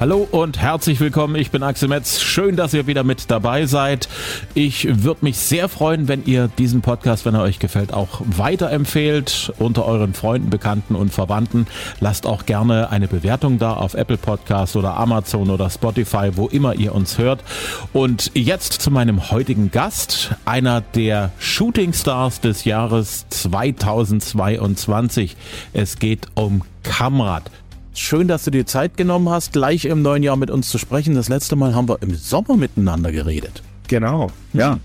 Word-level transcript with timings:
Hallo 0.00 0.26
und 0.30 0.58
herzlich 0.58 0.98
willkommen. 0.98 1.34
Ich 1.34 1.50
bin 1.50 1.62
Axel 1.62 1.86
Metz. 1.86 2.22
Schön, 2.22 2.56
dass 2.56 2.72
ihr 2.72 2.86
wieder 2.86 3.04
mit 3.04 3.30
dabei 3.30 3.66
seid. 3.66 4.08
Ich 4.54 5.04
würde 5.04 5.26
mich 5.26 5.36
sehr 5.36 5.68
freuen, 5.68 6.08
wenn 6.08 6.24
ihr 6.24 6.48
diesen 6.48 6.80
Podcast, 6.80 7.26
wenn 7.26 7.34
er 7.34 7.42
euch 7.42 7.58
gefällt, 7.58 7.92
auch 7.92 8.22
weiterempfehlt 8.24 9.52
unter 9.58 9.84
euren 9.84 10.14
Freunden, 10.14 10.48
Bekannten 10.48 10.94
und 10.94 11.12
Verwandten. 11.12 11.66
Lasst 12.00 12.24
auch 12.24 12.46
gerne 12.46 12.90
eine 12.90 13.08
Bewertung 13.08 13.58
da 13.58 13.74
auf 13.74 13.92
Apple 13.92 14.16
Podcasts 14.16 14.74
oder 14.74 14.96
Amazon 14.96 15.50
oder 15.50 15.68
Spotify, 15.68 16.30
wo 16.34 16.48
immer 16.48 16.76
ihr 16.76 16.94
uns 16.94 17.18
hört. 17.18 17.44
Und 17.92 18.30
jetzt 18.32 18.80
zu 18.80 18.90
meinem 18.90 19.30
heutigen 19.30 19.70
Gast, 19.70 20.34
einer 20.46 20.80
der 20.80 21.30
Shooting 21.38 21.92
Stars 21.92 22.40
des 22.40 22.64
Jahres 22.64 23.26
2022. 23.28 25.36
Es 25.74 25.98
geht 25.98 26.26
um 26.36 26.62
Kamrat. 26.84 27.50
Schön, 27.92 28.28
dass 28.28 28.44
du 28.44 28.50
dir 28.50 28.66
Zeit 28.66 28.96
genommen 28.96 29.28
hast, 29.28 29.52
gleich 29.52 29.84
im 29.84 30.02
neuen 30.02 30.22
Jahr 30.22 30.36
mit 30.36 30.50
uns 30.50 30.68
zu 30.68 30.78
sprechen. 30.78 31.14
Das 31.14 31.28
letzte 31.28 31.56
Mal 31.56 31.74
haben 31.74 31.88
wir 31.88 32.00
im 32.02 32.14
Sommer 32.14 32.56
miteinander 32.56 33.10
geredet. 33.10 33.62
Genau, 33.88 34.30
ja. 34.52 34.78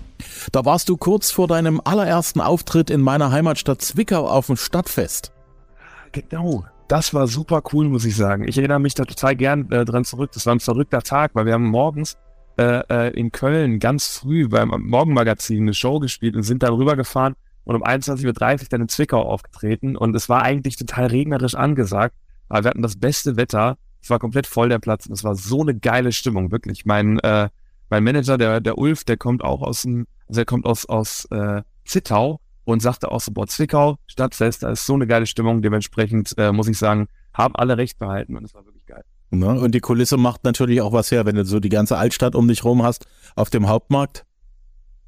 Da 0.52 0.64
warst 0.64 0.88
du 0.88 0.96
kurz 0.96 1.30
vor 1.30 1.46
deinem 1.46 1.80
allerersten 1.84 2.40
Auftritt 2.40 2.90
in 2.90 3.00
meiner 3.00 3.30
Heimatstadt 3.30 3.80
Zwickau 3.82 4.26
auf 4.28 4.46
dem 4.46 4.56
Stadtfest. 4.56 5.32
Genau. 6.12 6.64
Das 6.88 7.14
war 7.14 7.26
super 7.26 7.62
cool, 7.72 7.88
muss 7.88 8.04
ich 8.04 8.16
sagen. 8.16 8.46
Ich 8.46 8.58
erinnere 8.58 8.80
mich 8.80 8.94
da 8.94 9.04
total 9.04 9.36
gern 9.36 9.70
äh, 9.70 9.84
dran 9.84 10.04
zurück. 10.04 10.30
Das 10.32 10.46
war 10.46 10.54
ein 10.54 10.60
verrückter 10.60 11.02
Tag, 11.02 11.32
weil 11.34 11.46
wir 11.46 11.52
haben 11.52 11.66
morgens 11.66 12.16
äh, 12.58 12.82
äh, 12.88 13.10
in 13.18 13.32
Köln 13.32 13.80
ganz 13.80 14.18
früh 14.18 14.48
beim 14.48 14.68
Morgenmagazin 14.68 15.62
eine 15.62 15.74
Show 15.74 15.98
gespielt 15.98 16.36
und 16.36 16.42
sind 16.42 16.62
dann 16.62 16.74
rübergefahren 16.74 17.34
und 17.64 17.76
um 17.76 17.84
21.30 17.84 18.26
Uhr 18.26 18.66
dann 18.70 18.82
in 18.82 18.88
Zwickau 18.88 19.22
aufgetreten. 19.22 19.96
Und 19.96 20.14
es 20.14 20.28
war 20.28 20.42
eigentlich 20.42 20.76
total 20.76 21.06
regnerisch 21.06 21.54
angesagt. 21.54 22.14
Aber 22.48 22.64
wir 22.64 22.70
hatten 22.70 22.82
das 22.82 22.96
beste 22.96 23.36
Wetter. 23.36 23.78
Es 24.02 24.10
war 24.10 24.18
komplett 24.18 24.46
voll 24.46 24.68
der 24.68 24.78
Platz 24.78 25.06
und 25.06 25.12
es 25.12 25.24
war 25.24 25.34
so 25.34 25.62
eine 25.62 25.74
geile 25.74 26.12
Stimmung, 26.12 26.52
wirklich. 26.52 26.84
Mein, 26.86 27.18
äh, 27.20 27.48
mein 27.90 28.04
Manager, 28.04 28.38
der, 28.38 28.60
der 28.60 28.78
Ulf, 28.78 29.04
der 29.04 29.16
kommt 29.16 29.42
auch 29.42 29.62
aus 29.62 29.82
dem, 29.82 30.06
also 30.28 30.40
er 30.40 30.44
kommt 30.44 30.66
aus, 30.66 30.86
aus 30.86 31.26
äh, 31.30 31.62
Zittau 31.84 32.40
und 32.64 32.82
sagte 32.82 33.10
auch 33.10 33.20
so, 33.20 33.32
boah, 33.32 33.46
Zwickau, 33.46 33.96
Stadtfest, 34.06 34.62
da 34.62 34.70
ist 34.70 34.86
so 34.86 34.94
eine 34.94 35.06
geile 35.06 35.26
Stimmung. 35.26 35.62
Dementsprechend 35.62 36.34
äh, 36.36 36.52
muss 36.52 36.68
ich 36.68 36.78
sagen, 36.78 37.08
haben 37.32 37.54
alle 37.56 37.76
recht 37.78 37.98
behalten 37.98 38.36
und 38.36 38.44
es 38.44 38.54
war 38.54 38.64
wirklich 38.64 38.86
geil. 38.86 39.04
Ne? 39.30 39.60
Und 39.60 39.74
die 39.74 39.80
Kulisse 39.80 40.16
macht 40.16 40.44
natürlich 40.44 40.80
auch 40.80 40.92
was 40.92 41.10
her, 41.10 41.26
wenn 41.26 41.36
du 41.36 41.44
so 41.44 41.60
die 41.60 41.68
ganze 41.68 41.96
Altstadt 41.96 42.34
um 42.34 42.48
dich 42.48 42.64
rum 42.64 42.82
hast 42.82 43.06
auf 43.34 43.50
dem 43.50 43.68
Hauptmarkt. 43.68 44.24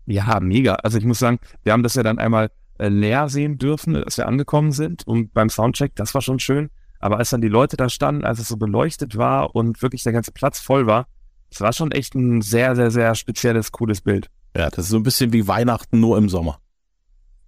Ja, 0.06 0.40
mega. 0.40 0.74
Also 0.76 0.98
ich 0.98 1.04
muss 1.04 1.18
sagen, 1.18 1.38
wir 1.62 1.72
haben 1.72 1.82
das 1.82 1.94
ja 1.94 2.02
dann 2.02 2.18
einmal 2.18 2.50
äh, 2.78 2.88
leer 2.88 3.28
sehen 3.28 3.58
dürfen, 3.58 3.96
als 3.96 4.16
wir 4.16 4.26
angekommen 4.26 4.72
sind 4.72 5.06
und 5.06 5.34
beim 5.34 5.50
Soundcheck, 5.50 5.94
das 5.96 6.14
war 6.14 6.22
schon 6.22 6.38
schön. 6.38 6.70
Aber 6.98 7.18
als 7.18 7.30
dann 7.30 7.40
die 7.40 7.48
Leute 7.48 7.76
da 7.76 7.88
standen, 7.88 8.24
als 8.24 8.38
es 8.38 8.48
so 8.48 8.56
beleuchtet 8.56 9.16
war 9.16 9.54
und 9.54 9.82
wirklich 9.82 10.02
der 10.02 10.12
ganze 10.12 10.32
Platz 10.32 10.58
voll 10.60 10.86
war, 10.86 11.06
es 11.50 11.60
war 11.60 11.72
schon 11.72 11.92
echt 11.92 12.14
ein 12.14 12.42
sehr, 12.42 12.76
sehr, 12.76 12.90
sehr 12.90 13.14
spezielles, 13.14 13.72
cooles 13.72 14.00
Bild. 14.00 14.28
Ja, 14.56 14.68
das 14.70 14.86
ist 14.86 14.90
so 14.90 14.96
ein 14.96 15.02
bisschen 15.02 15.32
wie 15.32 15.46
Weihnachten 15.46 16.00
nur 16.00 16.18
im 16.18 16.28
Sommer. 16.28 16.58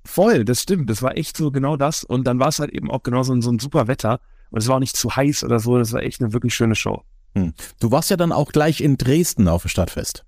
Voll, 0.05 0.45
das 0.45 0.63
stimmt. 0.63 0.89
Das 0.89 1.03
war 1.03 1.17
echt 1.17 1.37
so 1.37 1.51
genau 1.51 1.77
das. 1.77 2.05
Und 2.05 2.25
dann 2.27 2.39
war 2.39 2.49
es 2.49 2.59
halt 2.59 2.71
eben 2.71 2.91
auch 2.91 3.03
genau 3.03 3.23
so, 3.23 3.39
so 3.41 3.51
ein 3.51 3.59
super 3.59 3.89
Wetter. 3.89 4.21
Und 4.51 4.59
es 4.59 4.69
war 4.69 4.77
auch 4.77 4.81
nicht 4.81 4.97
zu 4.97 5.15
heiß 5.15 5.45
oder 5.45 5.61
so. 5.61 5.79
Das 5.79 5.93
war 5.93 6.03
echt 6.03 6.21
eine 6.21 6.33
wirklich 6.33 6.55
schöne 6.55 6.75
Show. 6.75 7.03
Hm. 7.35 7.53
Du 7.79 7.91
warst 7.91 8.11
ja 8.11 8.17
dann 8.17 8.33
auch 8.33 8.53
gleich 8.53 8.81
in 8.81 8.97
Dresden 8.97 9.49
auf 9.49 9.63
dem 9.63 9.69
Stadtfest. 9.69 10.25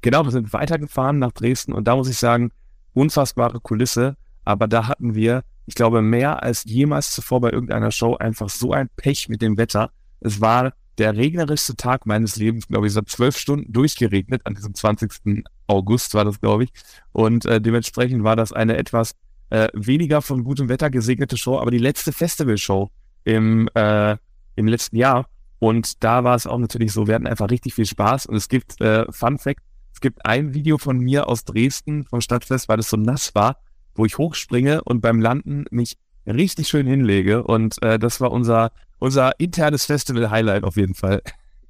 Genau, 0.00 0.24
wir 0.24 0.30
sind 0.30 0.52
weitergefahren 0.52 1.18
nach 1.18 1.32
Dresden 1.32 1.72
und 1.72 1.84
da 1.84 1.94
muss 1.94 2.08
ich 2.08 2.16
sagen, 2.16 2.52
unfassbare 2.94 3.60
Kulisse. 3.60 4.16
Aber 4.44 4.66
da 4.66 4.88
hatten 4.88 5.14
wir 5.14 5.44
ich 5.70 5.76
glaube, 5.76 6.02
mehr 6.02 6.42
als 6.42 6.64
jemals 6.64 7.12
zuvor 7.12 7.40
bei 7.40 7.52
irgendeiner 7.52 7.92
Show 7.92 8.16
einfach 8.16 8.48
so 8.48 8.72
ein 8.72 8.88
Pech 8.96 9.28
mit 9.28 9.40
dem 9.40 9.56
Wetter. 9.56 9.92
Es 10.18 10.40
war 10.40 10.72
der 10.98 11.16
regnerischste 11.16 11.76
Tag 11.76 12.06
meines 12.06 12.34
Lebens, 12.34 12.66
glaube 12.66 12.88
ich, 12.88 12.96
hat 12.96 13.08
zwölf 13.08 13.38
Stunden 13.38 13.72
durchgeregnet, 13.72 14.44
an 14.46 14.56
diesem 14.56 14.74
20. 14.74 15.44
August 15.68 16.14
war 16.14 16.24
das, 16.24 16.40
glaube 16.40 16.64
ich. 16.64 16.70
Und 17.12 17.46
äh, 17.46 17.60
dementsprechend 17.60 18.24
war 18.24 18.34
das 18.34 18.52
eine 18.52 18.78
etwas 18.78 19.12
äh, 19.50 19.68
weniger 19.72 20.22
von 20.22 20.42
gutem 20.42 20.68
Wetter 20.68 20.90
gesegnete 20.90 21.36
Show, 21.36 21.56
aber 21.56 21.70
die 21.70 21.78
letzte 21.78 22.10
Festivalshow 22.10 22.90
im, 23.22 23.68
äh, 23.74 24.16
im 24.56 24.66
letzten 24.66 24.96
Jahr. 24.96 25.28
Und 25.60 26.02
da 26.02 26.24
war 26.24 26.34
es 26.34 26.48
auch 26.48 26.58
natürlich 26.58 26.90
so, 26.90 27.06
wir 27.06 27.14
hatten 27.14 27.28
einfach 27.28 27.48
richtig 27.48 27.74
viel 27.74 27.86
Spaß. 27.86 28.26
Und 28.26 28.34
es 28.34 28.48
gibt, 28.48 28.80
äh, 28.80 29.04
Fun 29.12 29.38
Fact, 29.38 29.62
es 29.94 30.00
gibt 30.00 30.26
ein 30.26 30.52
Video 30.52 30.78
von 30.78 30.98
mir 30.98 31.28
aus 31.28 31.44
Dresden 31.44 32.06
vom 32.06 32.20
Stadtfest, 32.20 32.68
weil 32.68 32.80
es 32.80 32.90
so 32.90 32.96
nass 32.96 33.36
war 33.36 33.56
wo 33.94 34.04
ich 34.04 34.18
hochspringe 34.18 34.82
und 34.84 35.00
beim 35.00 35.20
Landen 35.20 35.64
mich 35.70 35.96
richtig 36.26 36.68
schön 36.68 36.86
hinlege. 36.86 37.42
Und 37.42 37.82
äh, 37.82 37.98
das 37.98 38.20
war 38.20 38.30
unser, 38.30 38.72
unser 38.98 39.38
internes 39.38 39.86
Festival-Highlight 39.86 40.64
auf 40.64 40.76
jeden 40.76 40.94
Fall. 40.94 41.22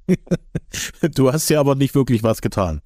du 1.15 1.31
hast 1.31 1.49
ja 1.49 1.59
aber 1.59 1.75
nicht 1.75 1.95
wirklich 1.95 2.23
was 2.23 2.41
getan. 2.41 2.81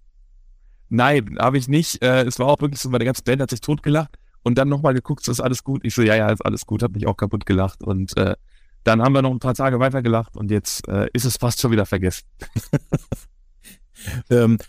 Nein, 0.89 1.37
habe 1.39 1.57
ich 1.57 1.67
nicht. 1.67 2.01
Äh, 2.01 2.23
es 2.23 2.39
war 2.39 2.47
auch 2.47 2.61
wirklich 2.61 2.79
so, 2.79 2.89
meine 2.89 3.05
ganze 3.05 3.23
Band 3.23 3.41
hat 3.41 3.49
sich 3.49 3.61
totgelacht 3.61 4.17
und 4.43 4.57
dann 4.57 4.69
nochmal 4.69 4.93
geguckt, 4.93 5.27
ist 5.27 5.39
alles 5.39 5.63
gut? 5.63 5.83
Ich 5.83 5.95
so, 5.95 6.03
ja, 6.03 6.15
ja, 6.15 6.29
ist 6.29 6.45
alles 6.45 6.65
gut, 6.65 6.83
habe 6.83 6.93
mich 6.93 7.07
auch 7.07 7.17
kaputt 7.17 7.45
gelacht. 7.45 7.83
Und 7.83 8.15
äh, 8.17 8.35
dann 8.83 9.01
haben 9.01 9.13
wir 9.13 9.23
noch 9.23 9.31
ein 9.31 9.39
paar 9.39 9.55
Tage 9.55 9.79
weiter 9.79 10.03
gelacht 10.03 10.37
und 10.37 10.51
jetzt 10.51 10.87
äh, 10.87 11.07
ist 11.13 11.25
es 11.25 11.37
fast 11.37 11.59
schon 11.59 11.71
wieder 11.71 11.87
vergessen. 11.87 12.27
ähm, 14.29 14.59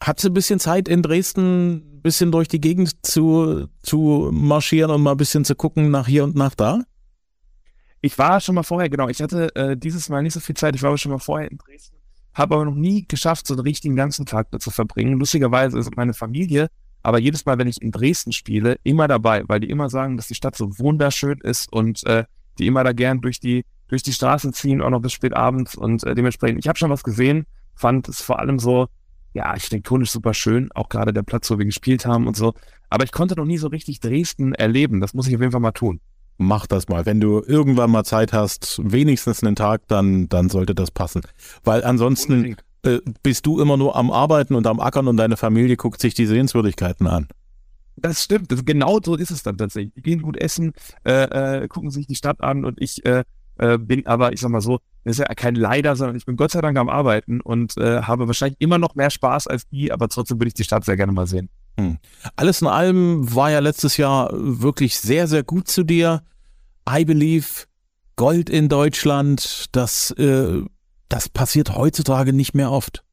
Hattest 0.00 0.24
du 0.24 0.30
ein 0.30 0.34
bisschen 0.34 0.60
Zeit 0.60 0.88
in 0.88 1.02
Dresden, 1.02 1.96
ein 1.96 2.02
bisschen 2.02 2.30
durch 2.30 2.48
die 2.48 2.60
Gegend 2.60 3.04
zu, 3.04 3.66
zu 3.82 4.30
marschieren 4.32 4.90
und 4.90 5.02
mal 5.02 5.12
ein 5.12 5.16
bisschen 5.16 5.44
zu 5.44 5.54
gucken 5.54 5.90
nach 5.90 6.06
hier 6.06 6.24
und 6.24 6.36
nach 6.36 6.54
da? 6.54 6.82
Ich 8.00 8.16
war 8.16 8.40
schon 8.40 8.54
mal 8.54 8.62
vorher, 8.62 8.88
genau. 8.88 9.08
Ich 9.08 9.20
hatte 9.20 9.54
äh, 9.56 9.76
dieses 9.76 10.08
Mal 10.08 10.22
nicht 10.22 10.34
so 10.34 10.40
viel 10.40 10.56
Zeit. 10.56 10.76
Ich 10.76 10.82
war 10.82 10.90
aber 10.90 10.98
schon 10.98 11.10
mal 11.10 11.18
vorher 11.18 11.50
in 11.50 11.58
Dresden, 11.58 11.96
habe 12.32 12.54
aber 12.54 12.64
noch 12.64 12.76
nie 12.76 13.06
geschafft, 13.08 13.46
so 13.46 13.54
einen 13.54 13.62
richtigen 13.62 13.96
ganzen 13.96 14.24
Tag 14.24 14.50
da 14.52 14.60
zu 14.60 14.70
verbringen. 14.70 15.18
Lustigerweise 15.18 15.78
ist 15.78 15.96
meine 15.96 16.14
Familie, 16.14 16.68
aber 17.02 17.18
jedes 17.18 17.44
Mal, 17.44 17.58
wenn 17.58 17.66
ich 17.66 17.82
in 17.82 17.90
Dresden 17.90 18.32
spiele, 18.32 18.76
immer 18.84 19.08
dabei, 19.08 19.42
weil 19.48 19.58
die 19.58 19.70
immer 19.70 19.90
sagen, 19.90 20.16
dass 20.16 20.28
die 20.28 20.36
Stadt 20.36 20.56
so 20.56 20.78
wunderschön 20.78 21.38
ist 21.42 21.72
und 21.72 22.06
äh, 22.06 22.24
die 22.58 22.68
immer 22.68 22.84
da 22.84 22.92
gern 22.92 23.20
durch 23.20 23.40
die 23.40 23.64
durch 23.88 24.02
die 24.02 24.12
Straßen 24.12 24.52
ziehen, 24.52 24.82
auch 24.82 24.90
noch 24.90 25.00
bis 25.00 25.12
spät 25.12 25.34
abends 25.34 25.74
und 25.74 26.04
äh, 26.04 26.14
dementsprechend. 26.14 26.58
Ich 26.60 26.68
habe 26.68 26.78
schon 26.78 26.90
was 26.90 27.02
gesehen, 27.02 27.46
fand 27.74 28.08
es 28.08 28.20
vor 28.20 28.38
allem 28.38 28.58
so 28.58 28.88
ja, 29.38 29.46
architektonisch 29.46 30.10
super 30.10 30.34
schön, 30.34 30.70
auch 30.74 30.88
gerade 30.88 31.12
der 31.12 31.22
Platz, 31.22 31.50
wo 31.50 31.58
wir 31.58 31.64
gespielt 31.64 32.06
haben 32.06 32.26
und 32.26 32.36
so. 32.36 32.54
Aber 32.90 33.04
ich 33.04 33.12
konnte 33.12 33.36
noch 33.36 33.44
nie 33.44 33.58
so 33.58 33.68
richtig 33.68 34.00
Dresden 34.00 34.54
erleben. 34.54 35.00
Das 35.00 35.14
muss 35.14 35.28
ich 35.28 35.34
auf 35.34 35.40
jeden 35.40 35.52
Fall 35.52 35.60
mal 35.60 35.72
tun. 35.72 36.00
Mach 36.38 36.66
das 36.66 36.88
mal. 36.88 37.06
Wenn 37.06 37.20
du 37.20 37.42
irgendwann 37.44 37.90
mal 37.90 38.04
Zeit 38.04 38.32
hast, 38.32 38.80
wenigstens 38.82 39.42
einen 39.42 39.56
Tag, 39.56 39.82
dann, 39.88 40.28
dann 40.28 40.48
sollte 40.48 40.74
das 40.74 40.90
passen. 40.90 41.22
Weil 41.64 41.84
ansonsten 41.84 42.56
äh, 42.82 42.98
bist 43.22 43.46
du 43.46 43.60
immer 43.60 43.76
nur 43.76 43.96
am 43.96 44.10
Arbeiten 44.10 44.54
und 44.54 44.66
am 44.66 44.80
Ackern 44.80 45.08
und 45.08 45.16
deine 45.16 45.36
Familie 45.36 45.76
guckt 45.76 46.00
sich 46.00 46.14
die 46.14 46.26
Sehenswürdigkeiten 46.26 47.06
an. 47.06 47.28
Das 47.96 48.22
stimmt. 48.22 48.52
Das, 48.52 48.64
genau 48.64 48.98
so 49.02 49.16
ist 49.16 49.30
es 49.30 49.42
dann 49.42 49.56
tatsächlich. 49.56 49.94
Die 49.94 50.02
gehen 50.02 50.22
gut 50.22 50.36
essen, 50.36 50.72
äh, 51.04 51.62
äh, 51.62 51.68
gucken 51.68 51.90
sich 51.90 52.06
die 52.06 52.14
Stadt 52.14 52.40
an 52.40 52.64
und 52.64 52.80
ich 52.80 53.04
äh, 53.58 53.78
bin 53.78 54.06
aber, 54.06 54.32
ich 54.32 54.40
sag 54.40 54.50
mal 54.50 54.60
so, 54.60 54.78
das 55.04 55.18
ist 55.18 55.18
ja 55.18 55.34
kein 55.34 55.54
Leider, 55.54 55.96
sondern 55.96 56.16
ich 56.16 56.26
bin 56.26 56.36
Gott 56.36 56.50
sei 56.50 56.60
Dank 56.60 56.76
am 56.78 56.88
Arbeiten 56.88 57.40
und 57.40 57.76
äh, 57.76 58.02
habe 58.02 58.26
wahrscheinlich 58.26 58.60
immer 58.60 58.78
noch 58.78 58.94
mehr 58.94 59.10
Spaß 59.10 59.46
als 59.46 59.68
die, 59.68 59.92
aber 59.92 60.08
trotzdem 60.08 60.38
würde 60.38 60.48
ich 60.48 60.54
die 60.54 60.64
Stadt 60.64 60.84
sehr 60.84 60.96
gerne 60.96 61.12
mal 61.12 61.26
sehen. 61.26 61.48
Hm. 61.78 61.98
Alles 62.36 62.60
in 62.60 62.68
allem 62.68 63.34
war 63.34 63.50
ja 63.50 63.60
letztes 63.60 63.96
Jahr 63.96 64.30
wirklich 64.32 64.98
sehr, 64.98 65.28
sehr 65.28 65.42
gut 65.42 65.68
zu 65.68 65.84
dir. 65.84 66.22
I 66.88 67.04
believe 67.04 67.66
Gold 68.16 68.50
in 68.50 68.68
Deutschland, 68.68 69.66
das, 69.72 70.10
äh, 70.12 70.62
das 71.08 71.28
passiert 71.28 71.76
heutzutage 71.76 72.32
nicht 72.32 72.54
mehr 72.54 72.72
oft. 72.72 73.04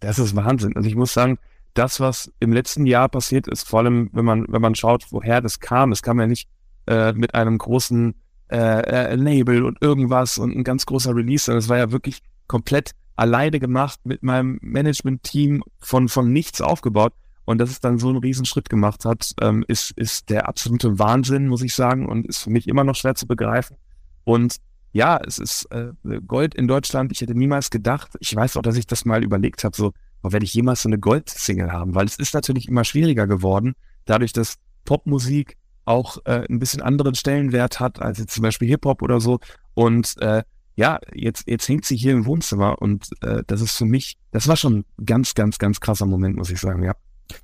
Das 0.00 0.18
ist 0.18 0.36
Wahnsinn. 0.36 0.76
Also 0.76 0.88
ich 0.88 0.94
muss 0.94 1.12
sagen, 1.12 1.38
das, 1.74 2.00
was 2.00 2.32
im 2.38 2.52
letzten 2.52 2.86
Jahr 2.86 3.08
passiert 3.08 3.48
ist, 3.48 3.68
vor 3.68 3.80
allem 3.80 4.10
wenn 4.12 4.24
man, 4.24 4.46
wenn 4.48 4.62
man 4.62 4.74
schaut, 4.74 5.06
woher 5.10 5.40
das 5.40 5.60
kam, 5.60 5.92
es 5.92 6.02
kam 6.02 6.20
ja 6.20 6.26
nicht 6.26 6.48
äh, 6.86 7.12
mit 7.12 7.34
einem 7.34 7.58
großen 7.58 8.14
äh, 8.52 9.12
äh, 9.12 9.14
Label 9.14 9.64
und 9.64 9.80
irgendwas 9.80 10.38
und 10.38 10.54
ein 10.54 10.64
ganz 10.64 10.86
großer 10.86 11.14
Release. 11.16 11.50
Und 11.50 11.58
es 11.58 11.68
war 11.68 11.78
ja 11.78 11.90
wirklich 11.90 12.18
komplett 12.46 12.92
alleine 13.16 13.58
gemacht 13.60 14.00
mit 14.04 14.22
meinem 14.22 14.58
Management-Team 14.62 15.62
von, 15.80 16.08
von 16.08 16.32
nichts 16.32 16.60
aufgebaut. 16.60 17.14
Und 17.44 17.58
dass 17.58 17.70
es 17.70 17.80
dann 17.80 17.98
so 17.98 18.08
einen 18.08 18.18
Riesenschritt 18.18 18.68
gemacht 18.68 19.04
hat, 19.04 19.32
ähm, 19.40 19.64
ist, 19.66 19.90
ist 19.96 20.30
der 20.30 20.48
absolute 20.48 20.98
Wahnsinn, 20.98 21.48
muss 21.48 21.62
ich 21.62 21.74
sagen, 21.74 22.06
und 22.08 22.26
ist 22.26 22.38
für 22.38 22.50
mich 22.50 22.68
immer 22.68 22.84
noch 22.84 22.94
schwer 22.94 23.14
zu 23.14 23.26
begreifen. 23.26 23.76
Und 24.24 24.58
ja, 24.92 25.18
es 25.26 25.38
ist 25.38 25.64
äh, 25.72 25.92
Gold 26.26 26.54
in 26.54 26.68
Deutschland. 26.68 27.10
Ich 27.10 27.20
hätte 27.20 27.34
niemals 27.34 27.70
gedacht, 27.70 28.10
ich 28.20 28.36
weiß 28.36 28.56
auch, 28.56 28.62
dass 28.62 28.76
ich 28.76 28.86
das 28.86 29.04
mal 29.04 29.24
überlegt 29.24 29.64
habe, 29.64 29.74
so, 29.74 29.92
werde 30.22 30.44
ich 30.44 30.54
jemals 30.54 30.82
so 30.82 30.88
eine 30.88 30.98
Gold-Single 30.98 31.72
haben? 31.72 31.94
Weil 31.94 32.06
es 32.06 32.16
ist 32.16 32.34
natürlich 32.34 32.68
immer 32.68 32.84
schwieriger 32.84 33.26
geworden, 33.26 33.74
dadurch, 34.04 34.32
dass 34.32 34.58
Popmusik 34.84 35.56
auch 35.84 36.18
äh, 36.24 36.46
ein 36.48 36.58
bisschen 36.58 36.82
anderen 36.82 37.14
Stellenwert 37.14 37.80
hat 37.80 38.00
als 38.00 38.18
jetzt 38.18 38.34
zum 38.34 38.42
Beispiel 38.42 38.68
Hip-Hop 38.68 39.02
oder 39.02 39.20
so. 39.20 39.40
Und 39.74 40.14
äh, 40.20 40.42
ja, 40.76 40.98
jetzt, 41.12 41.48
jetzt 41.48 41.68
hängt 41.68 41.84
sie 41.84 41.96
hier 41.96 42.12
im 42.12 42.26
Wohnzimmer 42.26 42.80
und 42.80 43.08
äh, 43.22 43.42
das 43.46 43.60
ist 43.60 43.76
für 43.76 43.84
mich, 43.84 44.16
das 44.30 44.48
war 44.48 44.56
schon 44.56 44.78
ein 44.78 45.04
ganz, 45.04 45.34
ganz, 45.34 45.58
ganz 45.58 45.80
krasser 45.80 46.06
Moment, 46.06 46.36
muss 46.36 46.50
ich 46.50 46.60
sagen, 46.60 46.82
ja. 46.82 46.94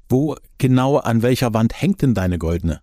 Wo 0.08 0.36
genau 0.58 0.98
an 0.98 1.22
welcher 1.22 1.54
Wand 1.54 1.80
hängt 1.80 2.02
denn 2.02 2.14
deine 2.14 2.38
goldene? 2.38 2.82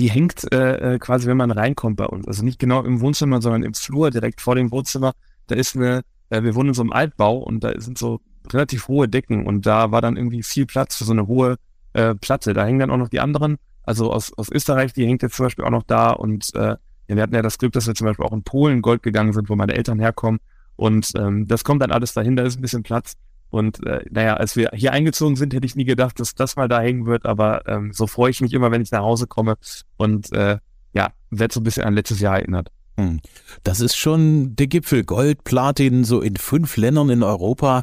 die 0.00 0.10
hängt 0.10 0.50
äh, 0.52 0.94
äh, 0.94 0.98
quasi, 0.98 1.26
wenn 1.26 1.36
man 1.36 1.50
reinkommt 1.50 1.96
bei 1.96 2.06
uns. 2.06 2.26
Also 2.26 2.42
nicht 2.42 2.58
genau 2.58 2.82
im 2.84 3.00
Wohnzimmer, 3.00 3.42
sondern 3.42 3.62
im 3.62 3.74
Flur 3.74 4.10
direkt 4.10 4.40
vor 4.40 4.54
dem 4.54 4.70
Wohnzimmer. 4.70 5.12
Da 5.46 5.56
ist 5.56 5.76
eine, 5.76 6.02
äh, 6.30 6.42
wir 6.42 6.54
wohnen 6.54 6.70
in 6.70 6.74
so 6.74 6.82
einem 6.82 6.92
Altbau 6.92 7.38
und 7.38 7.62
da 7.62 7.78
sind 7.78 7.98
so 7.98 8.20
relativ 8.50 8.88
hohe 8.88 9.08
Decken 9.08 9.46
und 9.46 9.66
da 9.66 9.90
war 9.90 10.00
dann 10.00 10.16
irgendwie 10.16 10.42
viel 10.42 10.64
Platz 10.64 10.96
für 10.96 11.04
so 11.04 11.12
eine 11.12 11.26
hohe 11.26 11.56
äh, 11.92 12.14
Platte. 12.14 12.54
Da 12.54 12.64
hängen 12.64 12.78
dann 12.78 12.90
auch 12.90 12.96
noch 12.96 13.08
die 13.08 13.20
anderen, 13.20 13.58
also 13.82 14.12
aus, 14.12 14.32
aus 14.36 14.50
Österreich, 14.50 14.92
die 14.92 15.06
hängt 15.06 15.22
jetzt 15.22 15.36
zum 15.36 15.46
Beispiel 15.46 15.64
auch 15.64 15.70
noch 15.70 15.82
da 15.82 16.10
und 16.10 16.54
äh, 16.54 16.76
wir 17.06 17.22
hatten 17.22 17.34
ja 17.34 17.42
das 17.42 17.58
Glück, 17.58 17.72
dass 17.72 17.86
wir 17.86 17.94
zum 17.94 18.06
Beispiel 18.06 18.24
auch 18.24 18.32
in 18.32 18.44
Polen 18.44 18.82
Gold 18.82 19.02
gegangen 19.02 19.32
sind, 19.32 19.48
wo 19.48 19.56
meine 19.56 19.74
Eltern 19.74 19.98
herkommen 19.98 20.40
und 20.76 21.12
ähm, 21.16 21.46
das 21.46 21.64
kommt 21.64 21.82
dann 21.82 21.92
alles 21.92 22.14
dahin, 22.14 22.36
da 22.36 22.42
ist 22.42 22.58
ein 22.58 22.62
bisschen 22.62 22.82
Platz. 22.82 23.14
Und 23.50 23.84
äh, 23.84 24.04
naja, 24.10 24.34
als 24.34 24.54
wir 24.54 24.70
hier 24.72 24.92
eingezogen 24.92 25.34
sind, 25.34 25.52
hätte 25.52 25.66
ich 25.66 25.74
nie 25.74 25.84
gedacht, 25.84 26.20
dass 26.20 26.34
das 26.34 26.54
mal 26.54 26.68
da 26.68 26.80
hängen 26.80 27.04
wird, 27.06 27.26
aber 27.26 27.66
ähm, 27.66 27.92
so 27.92 28.06
freue 28.06 28.30
ich 28.30 28.40
mich 28.40 28.52
immer, 28.52 28.70
wenn 28.70 28.80
ich 28.80 28.92
nach 28.92 29.02
Hause 29.02 29.26
komme 29.26 29.56
und 29.96 30.32
äh, 30.32 30.58
ja, 30.92 31.10
werde 31.30 31.52
so 31.52 31.60
ein 31.60 31.64
bisschen 31.64 31.82
an 31.82 31.94
letztes 31.94 32.20
Jahr 32.20 32.38
erinnert. 32.38 32.68
Hm. 32.96 33.20
Das 33.64 33.80
ist 33.80 33.96
schon 33.96 34.54
der 34.56 34.68
Gipfel. 34.68 35.04
Gold, 35.04 35.44
Platin, 35.44 36.04
so 36.04 36.20
in 36.20 36.36
fünf 36.36 36.76
Ländern 36.76 37.10
in 37.10 37.22
Europa. 37.22 37.82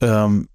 Ähm, 0.00 0.48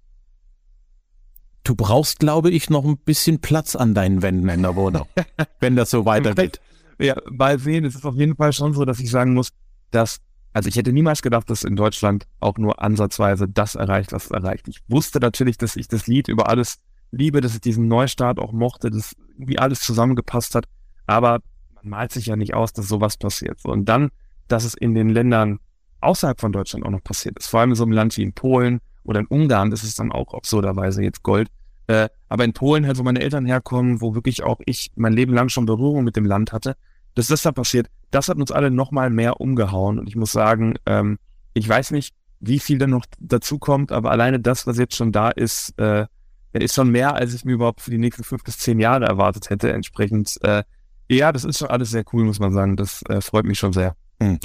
du 1.68 1.74
brauchst, 1.74 2.18
glaube 2.20 2.50
ich, 2.50 2.70
noch 2.70 2.84
ein 2.84 2.98
bisschen 2.98 3.40
Platz 3.40 3.76
an 3.76 3.94
deinen 3.94 4.22
Wänden 4.22 4.48
in 4.48 4.62
der 4.62 4.76
Wohnung, 4.76 5.06
wenn 5.60 5.76
das 5.76 5.90
so 5.90 6.04
weitergeht. 6.04 6.60
Ja, 6.98 7.16
mal 7.30 7.58
sehen, 7.58 7.84
es 7.84 7.94
ist 7.94 8.04
auf 8.06 8.14
jeden 8.14 8.36
Fall 8.36 8.52
schon 8.52 8.72
so, 8.72 8.84
dass 8.84 9.00
ich 9.00 9.10
sagen 9.10 9.34
muss, 9.34 9.50
dass 9.90 10.20
also 10.56 10.70
ich 10.70 10.76
hätte 10.76 10.90
niemals 10.90 11.20
gedacht, 11.20 11.50
dass 11.50 11.64
in 11.64 11.76
Deutschland 11.76 12.26
auch 12.40 12.56
nur 12.56 12.80
ansatzweise 12.80 13.46
das 13.46 13.74
erreicht, 13.74 14.12
was 14.12 14.24
es 14.24 14.30
erreicht. 14.30 14.68
Ich 14.68 14.80
wusste 14.88 15.20
natürlich, 15.20 15.58
dass 15.58 15.76
ich 15.76 15.86
das 15.86 16.06
Lied 16.06 16.28
über 16.28 16.48
alles 16.48 16.78
liebe, 17.10 17.42
dass 17.42 17.54
ich 17.54 17.60
diesen 17.60 17.88
Neustart 17.88 18.38
auch 18.38 18.52
mochte, 18.52 18.88
dass 18.88 19.14
irgendwie 19.32 19.58
alles 19.58 19.80
zusammengepasst 19.80 20.54
hat. 20.54 20.64
Aber 21.06 21.40
man 21.74 21.90
malt 21.90 22.12
sich 22.12 22.24
ja 22.24 22.36
nicht 22.36 22.54
aus, 22.54 22.72
dass 22.72 22.88
sowas 22.88 23.18
passiert. 23.18 23.62
Und 23.66 23.84
dann, 23.84 24.08
dass 24.48 24.64
es 24.64 24.72
in 24.72 24.94
den 24.94 25.10
Ländern 25.10 25.58
außerhalb 26.00 26.40
von 26.40 26.52
Deutschland 26.52 26.86
auch 26.86 26.90
noch 26.90 27.04
passiert 27.04 27.38
ist. 27.38 27.48
Vor 27.48 27.60
allem 27.60 27.72
in 27.72 27.76
so 27.76 27.84
einem 27.84 27.92
Land 27.92 28.16
wie 28.16 28.22
in 28.22 28.32
Polen 28.32 28.80
oder 29.04 29.20
in 29.20 29.26
Ungarn, 29.26 29.70
das 29.70 29.82
ist 29.82 29.98
dann 29.98 30.10
auch 30.10 30.32
absurderweise 30.32 31.02
jetzt 31.02 31.22
Gold. 31.22 31.48
Äh, 31.88 32.08
aber 32.28 32.44
in 32.44 32.52
Polen 32.52 32.86
halt, 32.86 32.98
wo 32.98 33.02
meine 33.02 33.20
Eltern 33.20 33.46
herkommen, 33.46 34.00
wo 34.00 34.14
wirklich 34.14 34.42
auch 34.42 34.60
ich 34.66 34.90
mein 34.96 35.12
Leben 35.12 35.32
lang 35.32 35.48
schon 35.48 35.66
Berührung 35.66 36.04
mit 36.04 36.16
dem 36.16 36.24
Land 36.24 36.52
hatte, 36.52 36.76
dass 37.14 37.28
das 37.28 37.42
da 37.42 37.52
passiert, 37.52 37.88
das 38.10 38.28
hat 38.28 38.36
uns 38.36 38.52
alle 38.52 38.70
nochmal 38.70 39.10
mehr 39.10 39.40
umgehauen. 39.40 39.98
Und 39.98 40.08
ich 40.08 40.16
muss 40.16 40.32
sagen, 40.32 40.74
ähm, 40.86 41.18
ich 41.54 41.68
weiß 41.68 41.92
nicht, 41.92 42.14
wie 42.40 42.58
viel 42.58 42.78
da 42.78 42.86
noch 42.86 43.06
dazu 43.18 43.58
kommt, 43.58 43.92
aber 43.92 44.10
alleine 44.10 44.40
das, 44.40 44.66
was 44.66 44.78
jetzt 44.78 44.96
schon 44.96 45.12
da 45.12 45.30
ist, 45.30 45.78
äh, 45.78 46.06
ist 46.52 46.74
schon 46.74 46.90
mehr, 46.90 47.14
als 47.14 47.34
ich 47.34 47.44
mir 47.44 47.52
überhaupt 47.52 47.80
für 47.80 47.90
die 47.90 47.98
nächsten 47.98 48.24
fünf 48.24 48.42
bis 48.44 48.58
zehn 48.58 48.80
Jahre 48.80 49.06
erwartet 49.06 49.50
hätte. 49.50 49.72
Entsprechend, 49.72 50.36
äh, 50.42 50.62
ja, 51.08 51.32
das 51.32 51.44
ist 51.44 51.58
schon 51.58 51.68
alles 51.68 51.90
sehr 51.90 52.04
cool, 52.12 52.24
muss 52.24 52.40
man 52.40 52.52
sagen. 52.52 52.76
Das 52.76 53.02
äh, 53.08 53.20
freut 53.20 53.44
mich 53.44 53.58
schon 53.58 53.72
sehr. 53.72 53.94
Hm. 54.20 54.38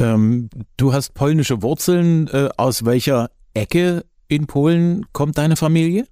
Ähm, 0.00 0.50
du 0.76 0.92
hast 0.92 1.14
polnische 1.14 1.62
Wurzeln. 1.62 2.28
Äh, 2.28 2.48
aus 2.56 2.84
welcher 2.84 3.30
Ecke 3.54 4.04
in 4.28 4.46
Polen 4.46 5.06
kommt 5.12 5.38
deine 5.38 5.56
Familie? 5.56 6.06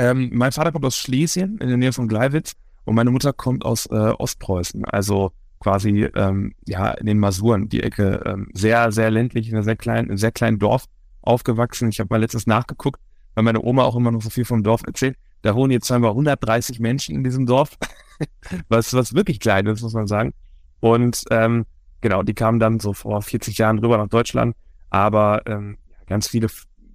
Ähm, 0.00 0.30
mein 0.32 0.50
Vater 0.50 0.72
kommt 0.72 0.86
aus 0.86 0.96
Schlesien 0.96 1.58
in 1.58 1.68
der 1.68 1.76
Nähe 1.76 1.92
von 1.92 2.08
Gleiwitz 2.08 2.54
und 2.86 2.94
meine 2.94 3.10
Mutter 3.10 3.34
kommt 3.34 3.66
aus 3.66 3.84
äh, 3.84 3.94
Ostpreußen, 3.94 4.86
also 4.86 5.32
quasi 5.58 6.08
ähm, 6.14 6.54
ja 6.66 6.92
in 6.92 7.04
den 7.04 7.18
Masuren, 7.18 7.68
die 7.68 7.82
Ecke, 7.82 8.22
ähm, 8.24 8.48
sehr, 8.54 8.92
sehr 8.92 9.10
ländlich, 9.10 9.50
in 9.50 9.56
einem 9.56 9.62
sehr 9.62 9.76
kleinen, 9.76 10.04
in 10.04 10.12
einem 10.12 10.16
sehr 10.16 10.32
kleinen 10.32 10.58
Dorf 10.58 10.86
aufgewachsen. 11.20 11.90
Ich 11.90 12.00
habe 12.00 12.08
mal 12.10 12.16
letztens 12.16 12.46
nachgeguckt, 12.46 12.98
weil 13.34 13.44
meine 13.44 13.60
Oma 13.60 13.82
auch 13.82 13.94
immer 13.94 14.10
noch 14.10 14.22
so 14.22 14.30
viel 14.30 14.46
vom 14.46 14.62
Dorf 14.62 14.80
erzählt. 14.86 15.18
Da 15.42 15.54
wohnen 15.54 15.70
jetzt 15.70 15.86
scheinbar 15.86 16.12
130 16.12 16.80
Menschen 16.80 17.14
in 17.14 17.22
diesem 17.22 17.44
Dorf, 17.44 17.76
was, 18.70 18.94
was 18.94 19.12
wirklich 19.12 19.38
klein 19.38 19.66
ist, 19.66 19.82
muss 19.82 19.92
man 19.92 20.06
sagen. 20.06 20.32
Und 20.80 21.24
ähm, 21.30 21.66
genau, 22.00 22.22
die 22.22 22.32
kamen 22.32 22.58
dann 22.58 22.80
so 22.80 22.94
vor 22.94 23.20
40 23.20 23.58
Jahren 23.58 23.80
rüber 23.80 23.98
nach 23.98 24.08
Deutschland, 24.08 24.56
aber 24.88 25.42
ähm, 25.44 25.76
ganz 26.06 26.26
viele 26.26 26.46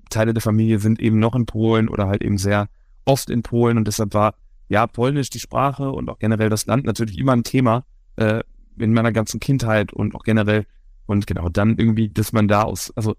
Teile 0.09 0.33
der 0.33 0.41
Familie 0.41 0.79
sind 0.79 0.99
eben 0.99 1.19
noch 1.19 1.35
in 1.35 1.45
Polen 1.45 1.87
oder 1.87 2.07
halt 2.07 2.23
eben 2.23 2.39
sehr 2.39 2.67
oft 3.05 3.29
in 3.29 3.43
Polen 3.43 3.77
und 3.77 3.87
deshalb 3.87 4.13
war 4.13 4.35
ja 4.67 4.87
Polnisch 4.87 5.29
die 5.29 5.39
Sprache 5.39 5.91
und 5.91 6.09
auch 6.09 6.19
generell 6.19 6.49
das 6.49 6.65
Land 6.65 6.85
natürlich 6.85 7.17
immer 7.17 7.33
ein 7.33 7.43
Thema 7.43 7.85
äh, 8.15 8.41
in 8.77 8.93
meiner 8.93 9.11
ganzen 9.11 9.39
Kindheit 9.39 9.93
und 9.93 10.15
auch 10.15 10.23
generell 10.23 10.65
und 11.05 11.27
genau 11.27 11.49
dann 11.49 11.77
irgendwie, 11.77 12.09
dass 12.09 12.33
man 12.33 12.47
da 12.47 12.63
aus, 12.63 12.91
also 12.95 13.15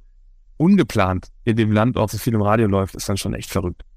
ungeplant 0.57 1.29
in 1.45 1.57
dem 1.57 1.71
Land 1.71 1.97
auch 1.97 2.11
so 2.11 2.19
viel 2.19 2.35
im 2.35 2.43
Radio 2.43 2.67
läuft, 2.67 2.95
ist 2.95 3.09
dann 3.09 3.17
schon 3.17 3.35
echt 3.35 3.51
verrückt. 3.51 3.83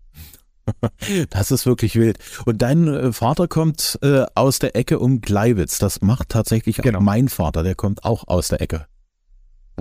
Das 1.32 1.50
ist 1.50 1.66
wirklich 1.66 1.96
wild. 1.96 2.20
Und 2.46 2.62
dein 2.62 2.88
äh, 2.88 3.12
Vater 3.12 3.48
kommt 3.48 3.98
äh, 4.04 4.26
aus 4.36 4.60
der 4.60 4.76
Ecke 4.76 5.00
um 5.00 5.20
Gleiwitz. 5.20 5.80
Das 5.80 6.02
macht 6.02 6.30
tatsächlich 6.30 6.78
genau. 6.78 7.02
mein 7.02 7.28
Vater. 7.28 7.64
Der 7.64 7.74
kommt 7.74 8.04
auch 8.04 8.28
aus 8.28 8.50
der 8.50 8.62
Ecke 8.62 8.86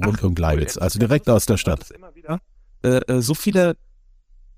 rund 0.02 0.16
Ach, 0.20 0.24
um 0.24 0.34
Gleiwitz, 0.34 0.78
also 0.78 0.98
direkt 0.98 1.28
aus 1.28 1.44
der 1.44 1.58
Stadt. 1.58 1.90
Immer 1.90 2.14
wieder 2.14 2.40
äh, 2.82 3.00
äh, 3.06 3.20
so 3.20 3.34
viele 3.34 3.76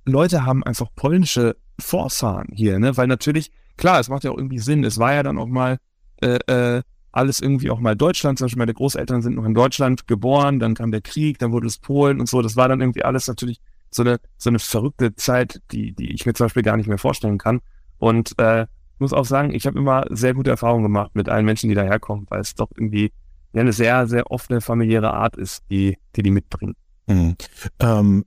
Leute 0.04 0.44
haben 0.44 0.64
einfach 0.64 0.88
polnische 0.94 1.56
Vorfahren 1.78 2.48
hier, 2.52 2.78
ne? 2.78 2.96
Weil 2.96 3.06
natürlich, 3.06 3.50
klar, 3.76 4.00
es 4.00 4.08
macht 4.08 4.24
ja 4.24 4.30
auch 4.30 4.36
irgendwie 4.36 4.58
Sinn. 4.58 4.84
Es 4.84 4.98
war 4.98 5.14
ja 5.14 5.22
dann 5.22 5.38
auch 5.38 5.46
mal 5.46 5.78
äh, 6.20 6.38
äh, 6.46 6.82
alles 7.12 7.40
irgendwie 7.40 7.70
auch 7.70 7.80
mal 7.80 7.96
Deutschland. 7.96 8.38
Zum 8.38 8.46
Beispiel 8.46 8.58
meine 8.58 8.74
Großeltern 8.74 9.22
sind 9.22 9.36
noch 9.36 9.44
in 9.44 9.54
Deutschland 9.54 10.06
geboren, 10.06 10.58
dann 10.60 10.74
kam 10.74 10.90
der 10.90 11.00
Krieg, 11.00 11.38
dann 11.38 11.52
wurde 11.52 11.66
es 11.66 11.78
Polen 11.78 12.20
und 12.20 12.28
so. 12.28 12.42
Das 12.42 12.56
war 12.56 12.68
dann 12.68 12.80
irgendwie 12.80 13.02
alles 13.02 13.26
natürlich 13.26 13.60
so 13.90 14.02
eine, 14.02 14.20
so 14.36 14.50
eine 14.50 14.58
verrückte 14.58 15.14
Zeit, 15.16 15.60
die, 15.72 15.92
die 15.92 16.12
ich 16.12 16.26
mir 16.26 16.34
zum 16.34 16.46
Beispiel 16.46 16.62
gar 16.62 16.76
nicht 16.76 16.88
mehr 16.88 16.98
vorstellen 16.98 17.38
kann. 17.38 17.60
Und 17.98 18.38
äh, 18.38 18.66
muss 18.98 19.12
auch 19.12 19.24
sagen, 19.24 19.52
ich 19.52 19.66
habe 19.66 19.78
immer 19.78 20.04
sehr 20.10 20.34
gute 20.34 20.50
Erfahrungen 20.50 20.84
gemacht 20.84 21.12
mit 21.14 21.28
allen 21.28 21.44
Menschen, 21.44 21.68
die 21.68 21.74
daherkommen, 21.74 22.26
weil 22.28 22.40
es 22.40 22.54
doch 22.54 22.70
irgendwie 22.76 23.12
eine 23.52 23.72
sehr, 23.72 24.06
sehr 24.06 24.30
offene 24.30 24.60
familiäre 24.60 25.12
Art 25.12 25.36
ist, 25.36 25.64
die 25.70 25.96
die, 26.14 26.22
die 26.22 26.30
mitbringen. 26.30 26.76
Mhm. 27.06 27.36
Ähm, 27.80 28.24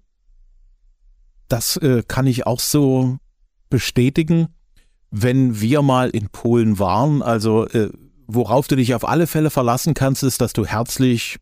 das 1.47 1.77
äh, 1.77 2.03
kann 2.07 2.27
ich 2.27 2.47
auch 2.47 2.59
so 2.59 3.17
bestätigen, 3.69 4.47
wenn 5.11 5.59
wir 5.59 5.81
mal 5.81 6.09
in 6.09 6.29
Polen 6.29 6.79
waren. 6.79 7.21
Also 7.21 7.67
äh, 7.67 7.89
worauf 8.27 8.67
du 8.67 8.75
dich 8.75 8.95
auf 8.95 9.07
alle 9.07 9.27
Fälle 9.27 9.49
verlassen 9.49 9.93
kannst, 9.93 10.23
ist, 10.23 10.41
dass 10.41 10.53
du 10.53 10.65
herzlich 10.65 11.37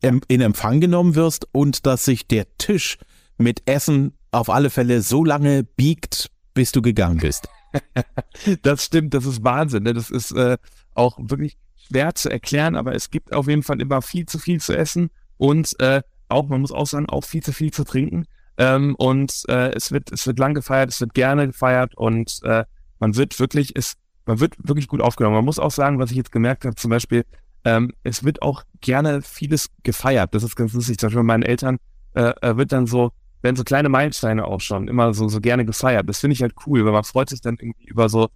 in 0.00 0.40
Empfang 0.40 0.80
genommen 0.80 1.14
wirst 1.14 1.48
und 1.52 1.86
dass 1.86 2.04
sich 2.04 2.28
der 2.28 2.46
Tisch 2.58 2.98
mit 3.38 3.68
Essen 3.68 4.16
auf 4.30 4.50
alle 4.50 4.70
Fälle 4.70 5.02
so 5.02 5.24
lange 5.24 5.64
biegt, 5.64 6.30
bis 6.54 6.70
du 6.72 6.82
gegangen 6.82 7.18
bist. 7.18 7.48
das 8.62 8.84
stimmt, 8.84 9.14
das 9.14 9.24
ist 9.24 9.42
Wahnsinn. 9.42 9.84
Ne? 9.84 9.94
Das 9.94 10.10
ist 10.10 10.32
äh, 10.32 10.58
auch 10.94 11.18
wirklich 11.20 11.56
schwer 11.88 12.14
zu 12.14 12.30
erklären, 12.30 12.76
aber 12.76 12.94
es 12.94 13.10
gibt 13.10 13.32
auf 13.32 13.48
jeden 13.48 13.62
Fall 13.62 13.80
immer 13.80 14.02
viel 14.02 14.26
zu 14.26 14.38
viel 14.38 14.60
zu 14.60 14.76
essen 14.76 15.10
und 15.38 15.78
äh, 15.80 16.02
auch, 16.28 16.48
man 16.48 16.60
muss 16.60 16.72
auch 16.72 16.86
sagen, 16.86 17.08
auch 17.08 17.24
viel 17.24 17.42
zu 17.42 17.52
viel 17.52 17.72
zu 17.72 17.84
trinken. 17.84 18.26
Ähm, 18.58 18.94
und 18.96 19.42
äh, 19.48 19.72
es 19.74 19.92
wird, 19.92 20.12
es 20.12 20.26
wird 20.26 20.38
lang 20.38 20.54
gefeiert, 20.54 20.90
es 20.90 21.00
wird 21.00 21.14
gerne 21.14 21.46
gefeiert 21.46 21.94
und 21.96 22.40
äh, 22.44 22.64
man 22.98 23.16
wird 23.16 23.38
wirklich, 23.38 23.72
es, 23.76 23.94
man 24.24 24.40
wird 24.40 24.54
wirklich 24.58 24.88
gut 24.88 25.00
aufgenommen. 25.00 25.36
Man 25.36 25.44
muss 25.44 25.58
auch 25.58 25.70
sagen, 25.70 25.98
was 25.98 26.10
ich 26.10 26.16
jetzt 26.16 26.32
gemerkt 26.32 26.64
habe, 26.64 26.74
zum 26.76 26.90
Beispiel, 26.90 27.24
ähm, 27.64 27.92
es 28.02 28.24
wird 28.24 28.42
auch 28.42 28.62
gerne 28.80 29.22
vieles 29.22 29.68
gefeiert. 29.82 30.34
Das 30.34 30.42
ist 30.42 30.56
ganz 30.56 30.72
lustig. 30.72 30.98
Zum 30.98 31.08
Beispiel 31.08 31.20
bei 31.20 31.26
meinen 31.26 31.42
Eltern 31.42 31.78
äh, 32.14 32.32
äh, 32.40 32.56
wird 32.56 32.72
dann 32.72 32.86
so, 32.86 33.10
werden 33.42 33.56
so 33.56 33.64
kleine 33.64 33.88
Meilensteine 33.88 34.44
auch 34.44 34.60
schon 34.60 34.88
immer 34.88 35.12
so, 35.12 35.28
so 35.28 35.40
gerne 35.40 35.64
gefeiert. 35.64 36.08
Das 36.08 36.20
finde 36.20 36.34
ich 36.34 36.42
halt 36.42 36.54
cool, 36.66 36.84
weil 36.84 36.92
man 36.92 37.04
freut 37.04 37.28
sich 37.28 37.40
dann 37.40 37.56
irgendwie 37.60 37.86
über 37.86 38.08
so, 38.08 38.28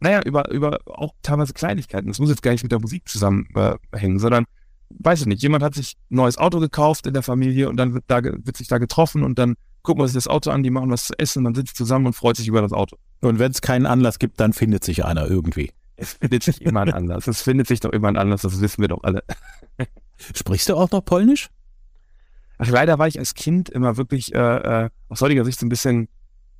naja, 0.00 0.20
über, 0.24 0.50
über 0.50 0.80
auch 0.86 1.14
teilweise 1.22 1.52
Kleinigkeiten. 1.52 2.08
Das 2.08 2.18
muss 2.18 2.28
jetzt 2.28 2.42
gar 2.42 2.50
nicht 2.50 2.64
mit 2.64 2.72
der 2.72 2.80
Musik 2.80 3.08
zusammenhängen, 3.08 4.16
äh, 4.16 4.18
sondern 4.18 4.44
weiß 4.98 5.22
ich 5.22 5.26
nicht, 5.26 5.42
jemand 5.42 5.62
hat 5.62 5.74
sich 5.74 5.96
ein 6.10 6.16
neues 6.16 6.38
Auto 6.38 6.60
gekauft 6.60 7.06
in 7.06 7.14
der 7.14 7.22
Familie 7.22 7.68
und 7.68 7.76
dann 7.76 7.94
wird, 7.94 8.04
da, 8.06 8.22
wird 8.22 8.56
sich 8.56 8.68
da 8.68 8.78
getroffen 8.78 9.22
und 9.22 9.38
dann 9.38 9.54
gucken 9.82 10.02
wir 10.02 10.08
sich 10.08 10.14
das 10.14 10.28
Auto 10.28 10.50
an, 10.50 10.62
die 10.62 10.70
machen 10.70 10.90
was 10.90 11.06
zu 11.06 11.18
essen, 11.18 11.42
man 11.42 11.54
sitzt 11.54 11.76
zusammen 11.76 12.06
und 12.06 12.12
freut 12.12 12.36
sich 12.36 12.48
über 12.48 12.62
das 12.62 12.72
Auto. 12.72 12.96
Und 13.20 13.38
wenn 13.38 13.50
es 13.50 13.60
keinen 13.60 13.86
Anlass 13.86 14.18
gibt, 14.18 14.40
dann 14.40 14.52
findet 14.52 14.84
sich 14.84 15.04
einer 15.04 15.28
irgendwie. 15.28 15.72
Es 15.96 16.14
findet 16.14 16.42
sich 16.42 16.62
immer 16.62 16.80
ein 16.80 16.92
Anlass. 16.92 17.26
Es 17.26 17.42
findet 17.42 17.68
sich 17.68 17.80
doch 17.80 17.90
immer 17.90 18.08
ein 18.08 18.16
Anlass, 18.16 18.42
das 18.42 18.60
wissen 18.60 18.80
wir 18.80 18.88
doch 18.88 19.02
alle. 19.02 19.22
Sprichst 20.34 20.68
du 20.68 20.76
auch 20.76 20.90
noch 20.90 21.04
Polnisch? 21.04 21.48
Ach, 22.58 22.68
leider 22.68 22.98
war 22.98 23.08
ich 23.08 23.18
als 23.18 23.34
Kind 23.34 23.68
immer 23.68 23.96
wirklich 23.96 24.34
äh, 24.34 24.84
äh, 24.84 24.90
aus 25.08 25.20
heutiger 25.20 25.44
Sicht 25.44 25.58
so 25.58 25.66
ein 25.66 25.68
bisschen, 25.68 26.08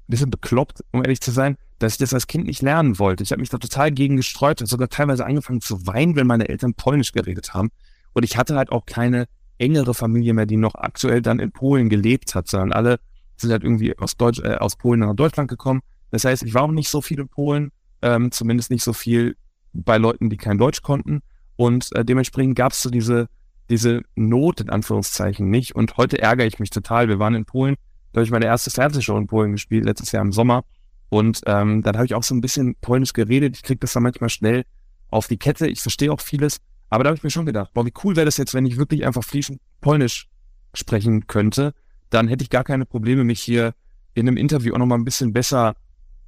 bisschen 0.09 0.31
bekloppt, 0.31 0.85
um 0.91 1.03
ehrlich 1.03 1.21
zu 1.21 1.31
sein, 1.31 1.57
dass 1.79 1.93
ich 1.93 1.99
das 1.99 2.15
als 2.15 2.27
Kind 2.27 2.47
nicht 2.47 2.63
lernen 2.63 2.99
wollte. 2.99 3.23
Ich 3.23 3.33
habe 3.33 3.41
mich 3.41 3.51
da 3.51 3.59
total 3.59 3.93
gegen 3.93 4.17
gestreut, 4.17 4.61
habe 4.61 4.69
sogar 4.69 4.89
teilweise 4.89 5.25
angefangen 5.25 5.61
zu 5.61 5.87
weinen, 5.87 6.17
wenn 6.17 6.27
meine 6.27 6.49
Eltern 6.49 6.75
Polnisch 6.75 7.13
geredet 7.13 7.55
haben. 7.55 7.71
Und 8.13 8.25
ich 8.25 8.37
hatte 8.37 8.57
halt 8.57 8.71
auch 8.71 8.87
keine 8.87 9.27
engere 9.59 9.95
Familie 9.95 10.35
mehr, 10.35 10.47
die 10.47 10.57
noch 10.57 10.75
aktuell 10.75 11.23
dann 11.23 11.39
in 11.39 11.53
Polen 11.53 11.89
gelebt 11.89 12.35
hat, 12.35 12.49
sondern 12.49 12.73
alle 12.73 12.99
sind 13.37 13.51
halt 13.51 13.65
irgendwie 13.65 13.97
aus, 13.99 14.17
Deutsch, 14.17 14.41
äh, 14.41 14.57
aus 14.57 14.77
Polen 14.77 15.01
nach 15.01 15.15
Deutschland 15.15 15.49
gekommen. 15.49 15.81
Das 16.11 16.25
heißt, 16.25 16.43
ich 16.43 16.55
war 16.55 16.63
auch 16.63 16.71
nicht 16.71 16.89
so 16.89 17.01
viel 17.01 17.21
in 17.21 17.29
Polen, 17.29 17.71
ähm, 18.03 18.31
zumindest 18.33 18.71
nicht 18.71 18.85
so 18.85 18.93
viel 18.93 19.37
bei 19.73 19.99
Leuten, 19.99 20.31
die 20.31 20.37
kein 20.37 20.59
Deutsch 20.59 20.83
konnten. 20.83 21.21
Und 21.57 21.95
äh, 21.95 22.05
dementsprechend 22.05 22.57
gab 22.57 22.73
es 22.73 22.83
so 22.83 22.91
diese, 22.91 23.29
diese 23.71 24.03
Not 24.15 24.61
in 24.61 24.71
Anführungszeichen 24.71 25.49
nicht. 25.49 25.75
Und 25.75 25.97
heute 25.97 26.21
ärgere 26.21 26.47
ich 26.47 26.59
mich 26.59 26.71
total. 26.71 27.09
Wir 27.09 27.19
waren 27.19 27.35
in 27.35 27.45
Polen, 27.45 27.77
da 28.13 28.19
habe 28.19 28.25
ich 28.25 28.31
meine 28.31 28.47
erste 28.47 28.71
Fernsehshow 28.71 29.17
in 29.17 29.27
Polen 29.27 29.53
gespielt, 29.53 29.85
letztes 29.85 30.13
Jahr 30.13 30.23
im 30.23 30.33
Sommer. 30.33 30.65
Und 31.09 31.43
ähm, 31.47 31.83
dann 31.83 31.97
habe 31.97 32.07
ich 32.07 32.15
auch 32.15 32.23
so 32.23 32.35
ein 32.35 32.41
bisschen 32.41 32.75
polnisch 32.81 33.13
geredet. 33.13 33.57
Ich 33.57 33.63
kriege 33.63 33.81
das 33.81 33.93
dann 33.93 34.03
manchmal 34.03 34.31
schnell 34.31 34.65
auf 35.11 35.29
die 35.29 35.37
Kette. 35.37 35.67
Ich 35.67 35.81
verstehe 35.81 36.13
auch 36.13 36.21
vieles. 36.21 36.59
Aber 36.93 37.05
da 37.05 37.09
habe 37.09 37.17
ich 37.17 37.23
mir 37.23 37.31
schon 37.31 37.47
gedacht, 37.47 37.73
boah, 37.73 37.87
wie 37.87 37.93
cool 38.05 38.17
wäre 38.17 38.27
das 38.27 38.37
jetzt, 38.37 38.53
wenn 38.53 38.67
ich 38.67 38.77
wirklich 38.77 39.07
einfach 39.07 39.25
fließend 39.25 39.63
polnisch 39.81 40.29
sprechen 40.75 41.27
könnte. 41.27 41.73
Dann 42.11 42.29
hätte 42.29 42.45
ich 42.45 42.51
gar 42.51 42.65
keine 42.65 42.85
Probleme, 42.85 43.25
mich 43.25 43.41
hier 43.41 43.73
in 44.13 44.29
einem 44.29 44.37
Interview 44.37 44.75
auch 44.75 44.79
nochmal 44.79 44.99
ein 44.99 45.05
bisschen 45.07 45.33
besser 45.33 45.75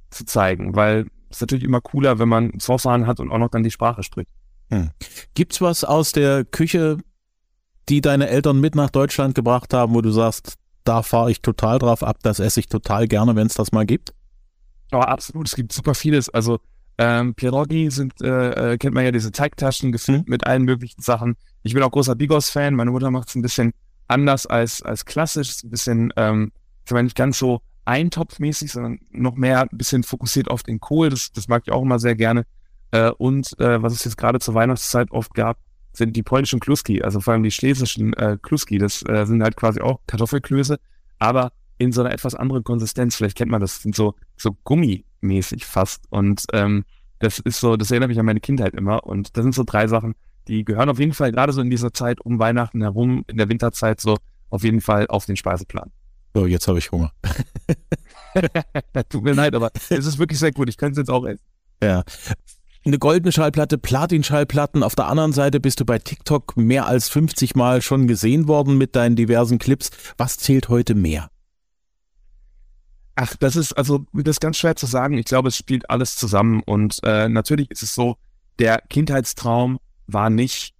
zu 0.09 0.25
zeigen, 0.25 0.75
weil 0.75 1.05
es 1.29 1.39
natürlich 1.39 1.63
immer 1.63 1.81
cooler, 1.81 2.17
wenn 2.17 2.29
man 2.29 2.59
Vorfahren 2.59 3.05
hat 3.05 3.19
und 3.19 3.29
auch 3.29 3.37
noch 3.37 3.49
dann 3.49 3.61
die 3.61 3.69
Sprache 3.69 4.01
spricht. 4.01 4.31
Hm. 4.71 4.89
Gibt's 5.35 5.61
was 5.61 5.83
aus 5.83 6.13
der 6.13 6.45
Küche, 6.45 6.97
die 7.87 8.01
deine 8.01 8.27
Eltern 8.29 8.59
mit 8.59 8.73
nach 8.73 8.89
Deutschland 8.89 9.35
gebracht 9.35 9.71
haben, 9.71 9.93
wo 9.93 10.01
du 10.01 10.09
sagst, 10.09 10.55
da 10.83 11.03
fahre 11.03 11.29
ich 11.29 11.43
total 11.43 11.77
drauf 11.77 12.01
ab, 12.01 12.17
das 12.23 12.39
esse 12.39 12.59
ich 12.59 12.69
total 12.69 13.07
gerne, 13.07 13.35
wenn 13.35 13.45
es 13.45 13.53
das 13.53 13.71
mal 13.71 13.85
gibt? 13.85 14.15
Oh, 14.91 14.97
absolut. 14.97 15.47
Es 15.47 15.55
gibt 15.55 15.73
super 15.73 15.93
vieles. 15.93 16.27
Also 16.29 16.59
ähm, 16.97 17.35
Pierogi 17.35 17.89
sind, 17.91 18.21
äh, 18.21 18.73
äh, 18.73 18.77
kennt 18.77 18.93
man 18.93 19.03
ja 19.03 19.11
diese 19.11 19.31
Teigtaschen 19.31 19.91
gefüllt 19.91 20.27
mhm. 20.27 20.31
mit 20.31 20.45
allen 20.47 20.63
möglichen 20.63 21.01
Sachen. 21.01 21.35
Ich 21.63 21.73
bin 21.73 21.83
auch 21.83 21.91
großer 21.91 22.15
Bigos-Fan. 22.15 22.73
Meine 22.73 22.91
Mutter 22.91 23.11
macht 23.11 23.29
es 23.29 23.35
ein 23.35 23.41
bisschen 23.41 23.73
anders 24.07 24.45
als, 24.45 24.81
als 24.81 25.05
klassisch. 25.05 25.49
Ist 25.49 25.63
ein 25.65 25.69
bisschen, 25.69 26.13
ähm, 26.15 26.51
ich 26.85 26.91
meine, 26.91 27.05
nicht 27.05 27.17
ganz 27.17 27.37
so 27.37 27.61
eintopfmäßig, 27.85 28.71
sondern 28.71 28.99
noch 29.11 29.35
mehr 29.35 29.61
ein 29.61 29.77
bisschen 29.77 30.03
fokussiert 30.03 30.49
auf 30.49 30.63
den 30.63 30.79
Kohl. 30.79 31.09
Das, 31.09 31.31
das 31.31 31.47
mag 31.47 31.63
ich 31.65 31.73
auch 31.73 31.81
immer 31.81 31.99
sehr 31.99 32.15
gerne. 32.15 32.45
Äh, 32.91 33.11
und 33.11 33.59
äh, 33.59 33.81
was 33.81 33.93
es 33.93 34.03
jetzt 34.05 34.17
gerade 34.17 34.39
zur 34.39 34.53
Weihnachtszeit 34.53 35.11
oft 35.11 35.33
gab, 35.33 35.57
sind 35.91 36.15
die 36.15 36.23
polnischen 36.23 36.59
Kluski, 36.59 37.01
also 37.01 37.21
vor 37.21 37.33
allem 37.33 37.43
die 37.43 37.51
schlesischen 37.51 38.13
äh, 38.13 38.37
Kluski. 38.41 38.77
Das 38.77 39.03
äh, 39.07 39.25
sind 39.25 39.43
halt 39.43 39.55
quasi 39.55 39.81
auch 39.81 39.99
Kartoffelklöße, 40.07 40.77
aber 41.19 41.51
in 41.77 41.91
so 41.91 42.01
einer 42.01 42.11
etwas 42.11 42.35
anderen 42.35 42.63
Konsistenz. 42.63 43.15
Vielleicht 43.15 43.37
kennt 43.37 43.51
man 43.51 43.61
das, 43.61 43.81
sind 43.81 43.95
so, 43.95 44.15
so 44.37 44.55
gummimäßig 44.63 45.65
fast. 45.65 46.03
Und 46.09 46.43
ähm, 46.53 46.85
das 47.19 47.39
ist 47.39 47.59
so, 47.59 47.75
das 47.77 47.91
erinnert 47.91 48.09
mich 48.09 48.19
an 48.19 48.25
meine 48.25 48.39
Kindheit 48.39 48.73
immer. 48.73 49.05
Und 49.05 49.35
das 49.37 49.43
sind 49.43 49.55
so 49.55 49.63
drei 49.65 49.87
Sachen, 49.87 50.15
die 50.47 50.63
gehören 50.63 50.89
auf 50.89 50.99
jeden 50.99 51.13
Fall 51.13 51.31
gerade 51.31 51.53
so 51.53 51.61
in 51.61 51.69
dieser 51.69 51.93
Zeit 51.93 52.21
um 52.21 52.39
Weihnachten 52.39 52.81
herum, 52.81 53.23
in 53.27 53.37
der 53.37 53.49
Winterzeit 53.49 53.99
so 53.99 54.17
auf 54.49 54.63
jeden 54.63 54.81
Fall 54.81 55.07
auf 55.07 55.25
den 55.25 55.35
Speiseplan. 55.35 55.91
So, 56.33 56.45
jetzt 56.45 56.67
habe 56.67 56.79
ich 56.79 56.91
Hunger. 56.91 57.11
Tut 59.09 59.23
mir 59.23 59.33
leid, 59.33 59.55
aber 59.55 59.71
es 59.89 60.05
ist 60.05 60.19
wirklich 60.19 60.39
sehr 60.39 60.51
gut. 60.51 60.69
Ich 60.69 60.77
könnte 60.77 60.93
es 60.93 61.07
jetzt 61.07 61.09
auch 61.09 61.25
essen. 61.25 61.43
Ja 61.81 62.03
eine 62.85 62.99
goldene 62.99 63.31
Schallplatte, 63.31 63.77
Platin-Schallplatten. 63.77 64.83
Auf 64.83 64.95
der 64.95 65.07
anderen 65.07 65.33
Seite 65.33 65.59
bist 65.59 65.79
du 65.79 65.85
bei 65.85 65.97
TikTok 65.97 66.55
mehr 66.55 66.87
als 66.87 67.09
50 67.09 67.55
Mal 67.55 67.81
schon 67.81 68.07
gesehen 68.07 68.47
worden 68.47 68.77
mit 68.77 68.95
deinen 68.95 69.15
diversen 69.15 69.57
Clips. 69.57 69.89
Was 70.17 70.37
zählt 70.37 70.69
heute 70.69 70.93
mehr? 70.93 71.29
Ach, 73.15 73.35
das 73.37 73.55
ist 73.55 73.73
also 73.73 74.05
das 74.13 74.35
ist 74.35 74.41
ganz 74.41 74.57
schwer 74.57 74.75
zu 74.75 74.85
sagen. 74.85 75.17
Ich 75.17 75.25
glaube, 75.25 75.47
es 75.47 75.57
spielt 75.57 75.89
alles 75.89 76.15
zusammen 76.15 76.61
und 76.65 76.99
äh, 77.03 77.29
natürlich 77.29 77.71
ist 77.71 77.83
es 77.83 77.95
so, 77.95 78.17
der 78.59 78.81
Kindheitstraum 78.89 79.79
war 80.07 80.29
nicht 80.29 80.73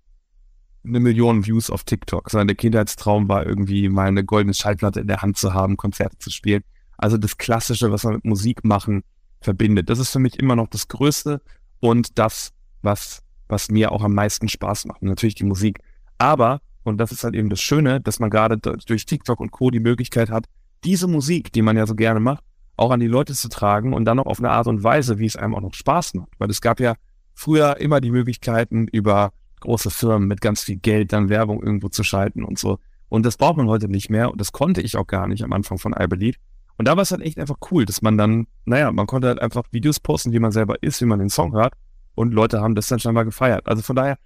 eine 0.85 0.99
Million 0.99 1.45
Views 1.45 1.69
auf 1.69 1.83
TikTok, 1.83 2.29
sondern 2.29 2.47
der 2.47 2.55
Kindheitstraum 2.55 3.27
war 3.27 3.45
irgendwie 3.45 3.89
mal 3.89 4.07
eine 4.07 4.23
goldene 4.23 4.53
Schallplatte 4.53 4.99
in 4.99 5.07
der 5.07 5.21
Hand 5.21 5.37
zu 5.37 5.53
haben, 5.53 5.77
Konzerte 5.77 6.17
zu 6.19 6.29
spielen. 6.29 6.63
Also 6.97 7.17
das 7.17 7.37
Klassische, 7.37 7.91
was 7.91 8.03
man 8.03 8.15
mit 8.15 8.25
Musik 8.25 8.63
machen 8.63 9.03
verbindet. 9.41 9.89
Das 9.89 9.99
ist 9.99 10.11
für 10.11 10.19
mich 10.19 10.39
immer 10.39 10.55
noch 10.55 10.67
das 10.67 10.87
Größte 10.87 11.41
und 11.79 12.17
das, 12.17 12.51
was, 12.81 13.23
was 13.47 13.69
mir 13.69 13.91
auch 13.91 14.03
am 14.03 14.13
meisten 14.13 14.47
Spaß 14.47 14.85
macht. 14.85 15.01
Natürlich 15.01 15.35
die 15.35 15.43
Musik. 15.43 15.79
Aber, 16.17 16.61
und 16.83 16.97
das 16.97 17.11
ist 17.11 17.23
halt 17.23 17.35
eben 17.35 17.49
das 17.49 17.61
Schöne, 17.61 17.99
dass 17.99 18.19
man 18.19 18.29
gerade 18.29 18.57
durch 18.57 19.05
TikTok 19.05 19.39
und 19.39 19.51
Co. 19.51 19.71
die 19.71 19.79
Möglichkeit 19.79 20.29
hat, 20.29 20.45
diese 20.85 21.07
Musik, 21.07 21.51
die 21.51 21.61
man 21.61 21.77
ja 21.77 21.85
so 21.87 21.95
gerne 21.95 22.19
macht, 22.19 22.43
auch 22.77 22.91
an 22.91 22.99
die 22.99 23.07
Leute 23.07 23.33
zu 23.33 23.49
tragen 23.49 23.93
und 23.93 24.05
dann 24.05 24.17
noch 24.17 24.25
auf 24.25 24.39
eine 24.39 24.51
Art 24.51 24.67
und 24.67 24.83
Weise, 24.83 25.17
wie 25.19 25.25
es 25.25 25.35
einem 25.35 25.55
auch 25.55 25.61
noch 25.61 25.73
Spaß 25.73 26.13
macht. 26.15 26.29
Weil 26.37 26.49
es 26.49 26.61
gab 26.61 26.79
ja 26.79 26.95
früher 27.33 27.77
immer 27.77 28.01
die 28.01 28.11
Möglichkeiten, 28.11 28.87
über 28.87 29.31
große 29.61 29.89
Firmen 29.89 30.27
mit 30.27 30.41
ganz 30.41 30.63
viel 30.63 30.77
Geld 30.77 31.13
dann 31.13 31.29
Werbung 31.29 31.61
irgendwo 31.61 31.89
zu 31.89 32.03
schalten 32.03 32.43
und 32.43 32.59
so. 32.59 32.79
Und 33.09 33.25
das 33.25 33.37
braucht 33.37 33.57
man 33.57 33.67
heute 33.67 33.87
nicht 33.87 34.09
mehr 34.09 34.31
und 34.31 34.41
das 34.41 34.51
konnte 34.51 34.81
ich 34.81 34.97
auch 34.97 35.07
gar 35.07 35.27
nicht 35.27 35.43
am 35.43 35.53
Anfang 35.53 35.77
von 35.77 35.95
I 35.97 36.07
Believe. 36.07 36.37
Und 36.77 36.87
da 36.87 36.95
war 36.95 37.03
es 37.03 37.11
halt 37.11 37.21
echt 37.21 37.39
einfach 37.39 37.57
cool, 37.71 37.85
dass 37.85 38.01
man 38.01 38.17
dann, 38.17 38.47
naja, 38.65 38.91
man 38.91 39.07
konnte 39.07 39.27
halt 39.29 39.41
einfach 39.41 39.63
Videos 39.71 39.99
posten, 39.99 40.33
wie 40.33 40.39
man 40.39 40.51
selber 40.51 40.81
ist, 40.81 41.01
wie 41.01 41.05
man 41.05 41.19
den 41.19 41.29
Song 41.29 41.53
hört. 41.53 41.73
Und 42.15 42.33
Leute 42.33 42.61
haben 42.61 42.75
das 42.75 42.87
dann 42.87 42.99
scheinbar 42.99 43.25
gefeiert. 43.25 43.67
Also 43.67 43.81
von 43.81 43.95
daher, 43.95 44.17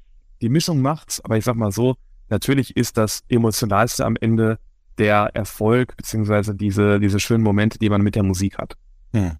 die 0.41 0.49
Mischung 0.49 0.81
macht's, 0.81 1.21
aber 1.23 1.37
ich 1.37 1.45
sag 1.45 1.55
mal 1.55 1.71
so, 1.71 1.95
natürlich 2.29 2.75
ist 2.75 2.97
das 2.97 3.23
Emotionalste 3.29 4.05
am 4.05 4.15
Ende 4.19 4.57
der 4.99 5.31
Erfolg, 5.33 5.97
beziehungsweise 5.97 6.53
diese, 6.53 6.99
diese 6.99 7.19
schönen 7.19 7.43
Momente, 7.43 7.79
die 7.79 7.89
man 7.89 8.01
mit 8.01 8.15
der 8.15 8.23
Musik 8.23 8.57
hat. 8.57 8.75
Hm. 9.13 9.37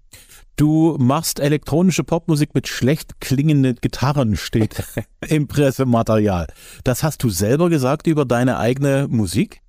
Du 0.56 0.98
machst 1.00 1.39
elektronische 1.39 2.04
Popmusik 2.04 2.54
mit 2.54 2.68
schlecht 2.68 3.22
klingenden 3.22 3.78
Gitarren, 3.80 4.36
steht 4.36 4.84
im 5.28 5.48
Pressematerial. 5.48 6.48
Das 6.84 7.04
hast 7.04 7.24
du 7.24 7.30
selber 7.30 7.70
gesagt 7.70 8.08
über 8.08 8.25
deine 8.25 8.58
eigene 8.58 9.08
Musik? 9.10 9.62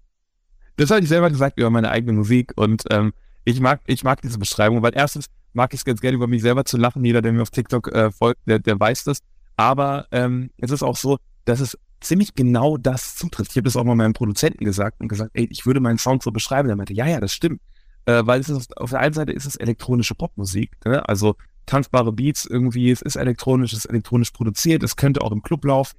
Das 0.76 0.90
habe 0.90 1.02
ich 1.02 1.08
selber 1.08 1.30
gesagt 1.30 1.58
über 1.58 1.70
meine 1.70 1.90
eigene 1.90 2.14
Musik 2.14 2.52
und 2.56 2.84
ähm, 2.90 3.12
ich 3.44 3.60
mag, 3.60 3.80
ich 3.86 4.02
mag 4.02 4.22
diese 4.22 4.38
Beschreibung, 4.38 4.82
weil 4.82 4.92
erstens 4.94 5.26
mag 5.52 5.72
ich 5.74 5.80
es 5.80 5.84
ganz 5.84 6.00
gerne, 6.00 6.16
über 6.16 6.26
mich 6.26 6.42
selber 6.42 6.64
zu 6.64 6.76
lachen. 6.76 7.04
Jeder, 7.04 7.22
der 7.22 7.32
mir 7.32 7.42
auf 7.42 7.50
TikTok 7.50 7.92
äh, 7.92 8.10
folgt, 8.10 8.40
der, 8.46 8.58
der 8.58 8.78
weiß 8.78 9.04
das. 9.04 9.18
Aber 9.56 10.06
ähm, 10.10 10.50
es 10.58 10.70
ist 10.70 10.82
auch 10.82 10.96
so, 10.96 11.18
dass 11.44 11.60
es 11.60 11.76
ziemlich 12.00 12.34
genau 12.34 12.76
das 12.76 13.16
zutrifft. 13.16 13.52
Ich 13.52 13.56
habe 13.56 13.64
das 13.64 13.76
auch 13.76 13.84
mal 13.84 13.94
meinem 13.94 14.12
Produzenten 14.12 14.64
gesagt 14.64 15.00
und 15.00 15.08
gesagt, 15.08 15.30
ey, 15.34 15.46
ich 15.50 15.66
würde 15.66 15.80
meinen 15.80 15.98
Sound 15.98 16.22
so 16.22 16.30
beschreiben. 16.30 16.68
Der 16.68 16.76
meinte, 16.76 16.94
ja, 16.94 17.06
ja, 17.06 17.20
das 17.20 17.32
stimmt. 17.32 17.60
Äh, 18.06 18.22
weil 18.24 18.40
es 18.40 18.48
ist, 18.48 18.76
auf 18.76 18.90
der 18.90 19.00
einen 19.00 19.14
Seite 19.14 19.32
ist 19.32 19.46
es 19.46 19.56
elektronische 19.56 20.14
Popmusik, 20.14 20.72
ne? 20.84 21.06
also 21.08 21.36
tanzbare 21.66 22.12
Beats 22.12 22.46
irgendwie, 22.46 22.90
es 22.90 23.02
ist 23.02 23.16
elektronisch, 23.16 23.72
es 23.72 23.80
ist 23.80 23.90
elektronisch 23.90 24.30
produziert, 24.30 24.82
es 24.82 24.96
könnte 24.96 25.20
auch 25.20 25.32
im 25.32 25.42
Club 25.42 25.64
laufen. 25.64 25.98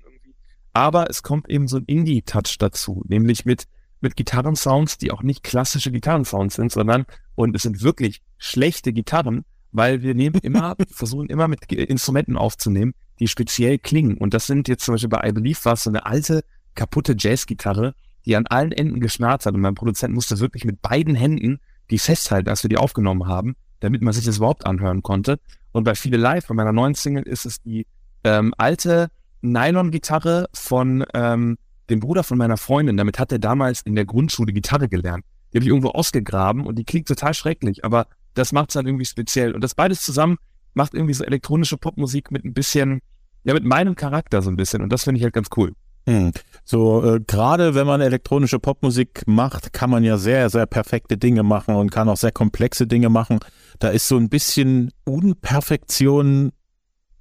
Aber 0.74 1.10
es 1.10 1.22
kommt 1.22 1.50
eben 1.50 1.68
so 1.68 1.78
ein 1.78 1.86
Indie-Touch 1.86 2.58
dazu, 2.58 3.04
nämlich 3.08 3.46
mit 3.46 3.68
mit 4.02 4.16
Gitarrensounds, 4.16 4.98
die 4.98 5.12
auch 5.12 5.24
nicht 5.24 5.44
klassische 5.44 5.92
Gitarrensounds 5.92 6.56
sind, 6.56 6.72
sondern, 6.72 7.06
und 7.36 7.56
es 7.56 7.62
sind 7.62 7.82
wirklich 7.82 8.22
schlechte 8.38 8.92
Gitarren, 8.92 9.46
weil 9.72 10.02
wir 10.02 10.16
nehmen 10.16 10.40
immer, 10.42 10.76
versuchen 10.92 11.28
immer 11.28 11.48
mit 11.48 11.72
Instrumenten 11.72 12.36
aufzunehmen, 12.36 12.94
die 13.22 13.28
speziell 13.28 13.78
klingen. 13.78 14.18
Und 14.18 14.34
das 14.34 14.48
sind 14.48 14.68
jetzt 14.68 14.84
zum 14.84 14.96
Beispiel 14.96 15.10
bei 15.10 15.30
I 15.30 15.32
Believe 15.32 15.60
war 15.64 15.74
es 15.74 15.84
so 15.84 15.92
eine 15.92 16.06
alte, 16.06 16.44
kaputte 16.74 17.16
Jazzgitarre, 17.18 17.94
die 18.26 18.36
an 18.36 18.48
allen 18.48 18.72
Enden 18.72 19.00
geschnarrt 19.00 19.46
hat. 19.46 19.54
Und 19.54 19.62
mein 19.62 19.76
Produzent 19.76 20.14
musste 20.14 20.40
wirklich 20.40 20.66
mit 20.66 20.82
beiden 20.82 21.14
Händen 21.14 21.60
die 21.92 22.00
festhalten, 22.00 22.50
als 22.50 22.64
wir 22.64 22.70
die 22.70 22.78
aufgenommen 22.78 23.28
haben, 23.28 23.56
damit 23.80 24.02
man 24.02 24.12
sich 24.12 24.26
das 24.26 24.38
überhaupt 24.38 24.66
anhören 24.66 25.04
konnte. 25.04 25.40
Und 25.72 25.84
bei 25.84 25.94
Viele 25.94 26.18
Live, 26.18 26.48
bei 26.48 26.56
meiner 26.56 26.74
neuen 26.74 26.96
Single, 26.96 27.24
ist 27.24 27.46
es 27.46 27.62
die 27.62 27.86
ähm, 28.24 28.56
alte 28.58 29.12
Nylon-Gitarre 29.42 30.50
von 30.54 31.06
ähm, 31.14 31.58
den 31.92 32.00
Bruder 32.00 32.24
von 32.24 32.40
meiner 32.40 32.58
Freundin, 32.58 32.98
damit 32.98 33.20
hat 33.20 33.32
er 33.32 33.40
damals 33.40 33.82
in 33.82 33.96
der 33.96 34.06
Grundschule 34.06 34.52
Gitarre 34.52 34.90
gelernt. 34.90 35.26
Die 35.52 35.58
habe 35.58 35.64
ich 35.64 35.70
irgendwo 35.70 35.90
ausgegraben 35.90 36.66
und 36.66 36.80
die 36.80 36.86
klingt 36.86 37.08
total 37.08 37.34
schrecklich, 37.34 37.86
aber 37.86 38.08
das 38.34 38.52
macht 38.52 38.70
es 38.70 38.74
dann 38.74 38.88
irgendwie 38.88 39.06
speziell. 39.06 39.54
Und 39.54 39.64
das 39.64 39.76
beides 39.76 40.02
zusammen 40.02 40.38
macht 40.74 40.94
irgendwie 40.94 41.14
so 41.14 41.24
elektronische 41.24 41.78
Popmusik 41.78 42.32
mit 42.32 42.46
ein 42.46 42.54
bisschen, 42.54 43.02
ja, 43.44 43.54
mit 43.54 43.64
meinem 43.64 43.96
Charakter 43.96 44.42
so 44.42 44.50
ein 44.50 44.56
bisschen. 44.56 44.82
Und 44.82 44.92
das 44.92 45.04
finde 45.04 45.18
ich 45.18 45.24
halt 45.24 45.34
ganz 45.34 45.50
cool. 45.56 45.74
Hm. 46.08 46.32
So, 46.64 47.04
äh, 47.04 47.20
gerade 47.26 47.76
wenn 47.76 47.86
man 47.86 48.02
elektronische 48.02 48.60
Popmusik 48.60 49.24
macht, 49.28 49.72
kann 49.74 49.90
man 49.90 50.04
ja 50.04 50.18
sehr, 50.18 50.50
sehr 50.50 50.66
perfekte 50.66 51.18
Dinge 51.18 51.44
machen 51.44 51.76
und 51.76 51.92
kann 51.92 52.10
auch 52.10 52.18
sehr 52.18 52.32
komplexe 52.32 52.88
Dinge 52.88 53.10
machen. 53.10 53.40
Da 53.80 53.90
ist 53.90 54.08
so 54.08 54.18
ein 54.18 54.30
bisschen 54.30 54.92
Unperfektion, 55.06 56.52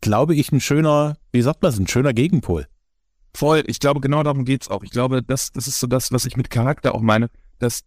glaube 0.00 0.34
ich, 0.34 0.50
ein 0.52 0.60
schöner, 0.60 1.16
wie 1.32 1.42
sagt 1.42 1.62
man 1.62 1.72
das, 1.72 1.78
ein 1.78 1.88
schöner 1.88 2.14
Gegenpol. 2.14 2.66
Voll, 3.34 3.62
ich 3.66 3.80
glaube, 3.80 4.00
genau 4.00 4.22
darum 4.22 4.44
geht's 4.44 4.68
auch. 4.68 4.82
Ich 4.82 4.90
glaube, 4.90 5.22
das, 5.22 5.52
das 5.52 5.68
ist 5.68 5.78
so 5.78 5.86
das, 5.86 6.10
was 6.10 6.24
ich 6.24 6.36
mit 6.36 6.50
Charakter 6.50 6.94
auch 6.94 7.02
meine, 7.02 7.28
dass 7.58 7.82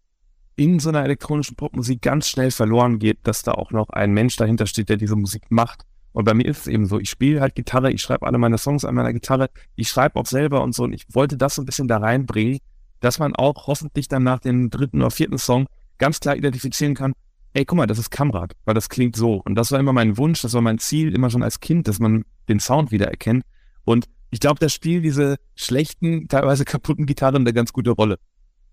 in 0.56 0.80
so 0.80 0.90
einer 0.90 1.04
elektronischen 1.04 1.56
Popmusik 1.56 2.02
ganz 2.02 2.28
schnell 2.30 2.52
verloren 2.52 3.00
geht, 3.00 3.20
dass 3.24 3.42
da 3.42 3.54
auch 3.54 3.72
noch 3.72 3.90
ein 3.90 4.12
Mensch 4.12 4.36
dahinter 4.36 4.68
steht, 4.68 4.90
der 4.90 4.98
diese 4.98 5.16
Musik 5.16 5.44
macht. 5.50 5.86
Und 6.14 6.26
bei 6.26 6.34
mir 6.34 6.46
ist 6.46 6.62
es 6.62 6.68
eben 6.68 6.86
so, 6.86 7.00
ich 7.00 7.10
spiele 7.10 7.42
halt 7.42 7.56
Gitarre, 7.56 7.92
ich 7.92 8.02
schreibe 8.02 8.26
alle 8.26 8.38
meine 8.38 8.58
Songs 8.58 8.86
an 8.86 8.96
meiner 8.96 9.14
Gitarre, 9.14 9.50
ich 9.76 9.90
schreibe 9.90 10.20
auch 10.20 10.26
selber 10.26 10.64
und 10.64 10.74
so. 10.74 10.84
Und 10.84 10.94
ich 10.94 11.06
wollte 11.10 11.38
das 11.38 11.56
so 11.56 11.62
ein 11.62 11.66
bisschen 11.66 11.88
da 11.88 11.98
reinbringen, 11.98 12.60
dass 13.00 13.20
man 13.20 13.36
auch 13.36 13.68
hoffentlich 13.68 14.08
dann 14.08 14.24
nach 14.24 14.40
dem 14.40 14.70
dritten 14.70 15.02
oder 15.02 15.12
vierten 15.12 15.38
Song 15.38 15.66
ganz 15.98 16.20
klar 16.20 16.36
identifizieren 16.36 16.96
kann, 16.96 17.14
ey, 17.54 17.66
guck 17.66 17.78
mal, 17.78 17.88
das 17.88 18.00
ist 18.00 18.12
Kamrad, 18.12 18.54
weil 18.66 18.74
das 18.74 18.90
klingt 18.90 19.16
so. 19.16 19.42
Und 19.44 19.56
das 19.56 19.72
war 19.72 19.80
immer 19.80 19.94
mein 19.94 20.18
Wunsch, 20.18 20.42
das 20.42 20.54
war 20.54 20.62
mein 20.62 20.80
Ziel, 20.80 21.14
immer 21.14 21.30
schon 21.30 21.44
als 21.44 21.60
Kind, 21.60 21.88
dass 21.88 22.00
man 22.00 22.26
den 22.48 22.60
Sound 22.60 22.92
wieder 22.92 23.08
erkennt. 23.08 23.44
Und 23.84 24.06
ich 24.32 24.40
glaube, 24.40 24.60
das 24.60 24.74
spielt 24.74 25.04
diese 25.04 25.38
schlechten, 25.56 26.28
teilweise 26.28 26.66
kaputten 26.66 27.06
Gitarren 27.06 27.44
eine 27.44 27.54
ganz 27.54 27.74
gute 27.74 27.92
Rolle. 27.92 28.18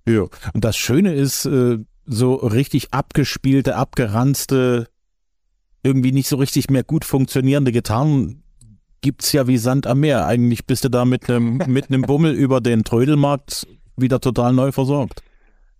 Ja, 0.06 0.22
und 0.54 0.64
das 0.64 0.76
Schöne 0.76 1.14
ist, 1.14 1.44
äh, 1.44 1.78
so 2.06 2.34
richtig 2.34 2.92
abgespielte, 2.92 3.76
abgeranzte, 3.76 4.88
irgendwie 5.82 6.12
nicht 6.12 6.28
so 6.28 6.36
richtig 6.36 6.70
mehr 6.70 6.84
gut 6.84 7.04
funktionierende 7.04 7.72
Gitarren 7.72 8.42
gibt's 9.00 9.32
ja 9.32 9.46
wie 9.46 9.56
Sand 9.56 9.86
am 9.86 10.00
Meer. 10.00 10.26
Eigentlich 10.26 10.66
bist 10.66 10.84
du 10.84 10.88
da 10.88 11.04
mit 11.04 11.28
einem 11.28 11.58
mit 11.66 11.90
einem 11.90 12.02
Bummel 12.02 12.34
über 12.34 12.60
den 12.60 12.84
Trödelmarkt 12.84 13.66
wieder 13.96 14.20
total 14.20 14.52
neu 14.52 14.72
versorgt. 14.72 15.22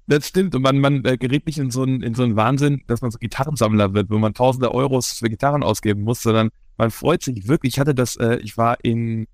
Das 0.07 0.26
stimmt. 0.26 0.54
Und 0.54 0.62
man, 0.62 0.78
man 0.78 1.04
äh, 1.04 1.16
gerät 1.16 1.47
nicht 1.47 1.59
in 1.59 1.71
so, 1.71 1.83
einen, 1.83 2.02
in 2.02 2.14
so 2.14 2.25
einen 2.25 2.35
Wahnsinn, 2.35 2.83
dass 2.88 3.00
man 3.00 3.12
so 3.12 3.19
Gitarrensammler 3.19 3.95
wird, 3.95 4.11
wo 4.11 4.19
man 4.19 4.35
tausende 4.35 4.75
Euros 4.75 5.12
für 5.12 5.28
Gitarren 5.28 5.62
ausgeben 5.62 6.02
muss, 6.02 6.23
sondern 6.23 6.50
man 6.76 6.90
freut 6.90 7.23
sich 7.23 7.47
wirklich. 7.47 7.75
Ich 7.75 7.78
hatte 7.78 7.95
das, 7.95 8.16
äh, 8.16 8.38
ich 8.42 8.57
war 8.57 8.76
in, 8.83 9.28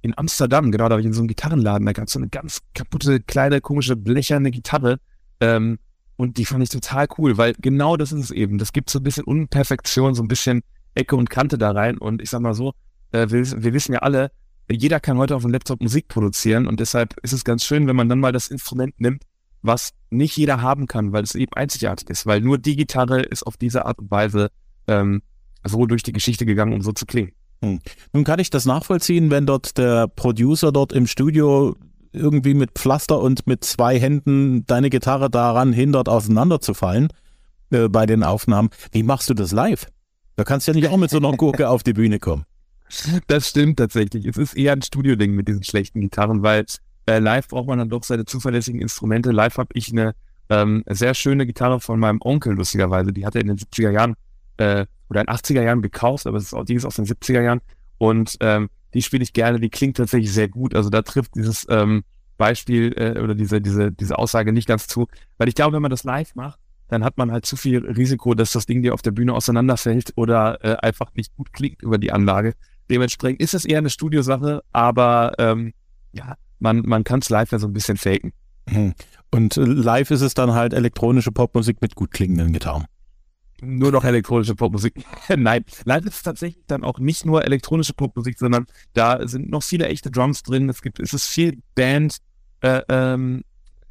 in 0.00 0.16
Amsterdam, 0.16 0.72
genau, 0.72 0.84
da 0.88 0.92
war 0.92 1.00
ich 1.00 1.06
in 1.06 1.12
so 1.12 1.20
einem 1.20 1.28
Gitarrenladen, 1.28 1.84
da 1.84 1.92
gab 1.92 2.06
es 2.06 2.12
so 2.14 2.18
eine 2.18 2.28
ganz 2.28 2.60
kaputte, 2.72 3.20
kleine, 3.20 3.60
komische, 3.60 3.96
blecherne 3.96 4.50
Gitarre. 4.50 4.98
Ähm, 5.40 5.78
und 6.16 6.38
die 6.38 6.44
fand 6.44 6.62
ich 6.62 6.68
total 6.68 7.06
cool, 7.18 7.36
weil 7.38 7.54
genau 7.58 7.96
das 7.96 8.12
ist 8.12 8.24
es 8.24 8.30
eben. 8.30 8.58
Das 8.58 8.72
gibt 8.72 8.90
so 8.90 9.00
ein 9.00 9.02
bisschen 9.02 9.24
Unperfektion, 9.24 10.14
so 10.14 10.22
ein 10.22 10.28
bisschen 10.28 10.62
Ecke 10.94 11.16
und 11.16 11.30
Kante 11.30 11.58
da 11.58 11.72
rein. 11.72 11.98
Und 11.98 12.22
ich 12.22 12.30
sag 12.30 12.40
mal 12.40 12.54
so, 12.54 12.72
äh, 13.12 13.26
wir, 13.30 13.62
wir 13.62 13.72
wissen 13.72 13.92
ja 13.92 14.00
alle, 14.00 14.30
jeder 14.70 15.00
kann 15.00 15.18
heute 15.18 15.36
auf 15.36 15.42
dem 15.42 15.50
Laptop 15.50 15.80
Musik 15.80 16.08
produzieren 16.08 16.66
und 16.66 16.80
deshalb 16.80 17.16
ist 17.22 17.32
es 17.32 17.44
ganz 17.44 17.64
schön, 17.64 17.86
wenn 17.86 17.96
man 17.96 18.08
dann 18.08 18.20
mal 18.20 18.32
das 18.32 18.48
Instrument 18.48 18.98
nimmt, 18.98 19.24
was 19.62 19.92
nicht 20.10 20.36
jeder 20.36 20.62
haben 20.62 20.86
kann, 20.86 21.12
weil 21.12 21.22
es 21.22 21.34
eben 21.34 21.52
einzigartig 21.54 22.08
ist, 22.10 22.26
weil 22.26 22.40
nur 22.40 22.58
die 22.58 22.76
Gitarre 22.76 23.22
ist 23.22 23.46
auf 23.46 23.56
diese 23.56 23.84
Art 23.84 23.98
und 23.98 24.10
Weise 24.10 24.50
ähm, 24.86 25.22
so 25.64 25.86
durch 25.86 26.02
die 26.02 26.12
Geschichte 26.12 26.46
gegangen, 26.46 26.72
um 26.72 26.82
so 26.82 26.92
zu 26.92 27.06
klingen. 27.06 27.32
Hm. 27.62 27.80
Nun 28.12 28.24
kann 28.24 28.38
ich 28.38 28.50
das 28.50 28.64
nachvollziehen, 28.64 29.30
wenn 29.30 29.46
dort 29.46 29.76
der 29.78 30.08
Producer 30.08 30.72
dort 30.72 30.92
im 30.92 31.06
Studio 31.06 31.76
irgendwie 32.14 32.54
mit 32.54 32.72
Pflaster 32.72 33.20
und 33.20 33.46
mit 33.46 33.64
zwei 33.64 33.98
Händen 33.98 34.66
deine 34.66 34.90
Gitarre 34.90 35.30
daran 35.30 35.72
hindert, 35.72 36.08
auseinanderzufallen 36.08 37.08
äh, 37.70 37.88
bei 37.88 38.06
den 38.06 38.22
Aufnahmen. 38.22 38.70
Wie 38.92 39.02
machst 39.02 39.28
du 39.30 39.34
das 39.34 39.52
live? 39.52 39.86
Da 40.36 40.44
kannst 40.44 40.66
du 40.66 40.72
ja 40.72 40.76
nicht 40.76 40.88
auch 40.88 40.96
mit 40.96 41.10
so 41.10 41.18
einer 41.18 41.32
Gurke 41.32 41.68
auf 41.68 41.82
die 41.82 41.92
Bühne 41.92 42.18
kommen. 42.18 42.44
Das 43.26 43.48
stimmt 43.48 43.78
tatsächlich. 43.78 44.26
Es 44.26 44.36
ist 44.36 44.54
eher 44.54 44.72
ein 44.72 44.82
Studio-Ding 44.82 45.32
mit 45.32 45.48
diesen 45.48 45.62
schlechten 45.62 46.00
Gitarren, 46.00 46.42
weil 46.42 46.64
äh, 47.06 47.18
live 47.18 47.48
braucht 47.48 47.66
man 47.66 47.78
dann 47.78 47.88
doch 47.88 48.04
seine 48.04 48.24
zuverlässigen 48.24 48.80
Instrumente. 48.80 49.30
Live 49.30 49.58
habe 49.58 49.70
ich 49.74 49.90
eine 49.90 50.14
ähm, 50.48 50.84
sehr 50.88 51.14
schöne 51.14 51.46
Gitarre 51.46 51.80
von 51.80 51.98
meinem 51.98 52.20
Onkel, 52.22 52.54
lustigerweise. 52.54 53.12
Die 53.12 53.26
hat 53.26 53.34
er 53.34 53.40
in 53.40 53.48
den 53.48 53.56
70er 53.56 53.90
Jahren 53.90 54.14
äh, 54.56 54.86
oder 55.08 55.20
in 55.20 55.26
den 55.26 55.34
80er 55.34 55.62
Jahren 55.62 55.82
gekauft, 55.82 56.26
aber 56.26 56.38
es 56.38 56.44
ist 56.44 56.54
auch, 56.54 56.64
die 56.64 56.74
ist 56.74 56.84
aus 56.84 56.96
den 56.96 57.06
70er 57.06 57.42
Jahren. 57.42 57.60
Und 57.98 58.36
ähm, 58.40 58.68
die 58.94 59.02
spiele 59.02 59.22
ich 59.22 59.32
gerne, 59.32 59.60
die 59.60 59.70
klingt 59.70 59.96
tatsächlich 59.96 60.32
sehr 60.32 60.48
gut. 60.48 60.74
Also 60.74 60.90
da 60.90 61.02
trifft 61.02 61.34
dieses 61.34 61.66
ähm, 61.68 62.04
Beispiel 62.36 62.92
äh, 62.96 63.20
oder 63.20 63.34
diese, 63.34 63.60
diese, 63.60 63.92
diese 63.92 64.18
Aussage 64.18 64.52
nicht 64.52 64.68
ganz 64.68 64.86
zu. 64.86 65.06
Weil 65.38 65.48
ich 65.48 65.54
glaube, 65.54 65.74
wenn 65.74 65.82
man 65.82 65.90
das 65.90 66.04
live 66.04 66.34
macht, 66.34 66.58
dann 66.88 67.04
hat 67.04 67.16
man 67.18 67.32
halt 67.32 67.46
zu 67.46 67.56
viel 67.56 67.78
Risiko, 67.78 68.34
dass 68.34 68.52
das 68.52 68.66
Ding 68.66 68.82
dir 68.82 68.94
auf 68.94 69.02
der 69.02 69.10
Bühne 69.10 69.32
auseinanderfällt 69.34 70.12
oder 70.16 70.64
äh, 70.64 70.76
einfach 70.76 71.12
nicht 71.14 71.34
gut 71.36 71.52
klingt 71.52 71.82
über 71.82 71.98
die 71.98 72.12
Anlage. 72.12 72.54
Dementsprechend 72.90 73.40
ist 73.40 73.54
es 73.54 73.64
eher 73.64 73.78
eine 73.78 73.90
Studiosache, 73.90 74.62
aber 74.72 75.32
ähm, 75.38 75.72
ja, 76.12 76.36
man, 76.58 76.82
man 76.84 77.02
kann 77.04 77.20
es 77.20 77.30
live 77.30 77.50
ja 77.50 77.58
so 77.58 77.66
ein 77.66 77.72
bisschen 77.72 77.96
faken. 77.96 78.32
Hm. 78.68 78.94
Und 79.30 79.56
äh, 79.56 79.64
live 79.64 80.10
ist 80.10 80.20
es 80.20 80.34
dann 80.34 80.52
halt 80.52 80.74
elektronische 80.74 81.32
Popmusik 81.32 81.80
mit 81.80 81.94
gut 81.94 82.10
klingenden 82.10 82.52
Gitarren. 82.52 82.84
Nur 83.64 83.92
noch 83.92 84.04
elektronische 84.04 84.54
Popmusik. 84.54 85.04
Nein, 85.36 85.64
live 85.84 86.04
ist 86.04 86.14
es 86.14 86.22
tatsächlich 86.22 86.64
dann 86.66 86.84
auch 86.84 86.98
nicht 86.98 87.24
nur 87.24 87.44
elektronische 87.44 87.94
Popmusik, 87.94 88.38
sondern 88.38 88.66
da 88.92 89.26
sind 89.26 89.50
noch 89.50 89.62
viele 89.62 89.88
echte 89.88 90.10
Drums 90.10 90.42
drin. 90.42 90.68
Es 90.68 90.82
gibt, 90.82 91.00
es 91.00 91.12
ist 91.12 91.26
viel 91.26 91.58
Band, 91.74 92.18
äh, 92.60 92.82
ähm, 92.88 93.42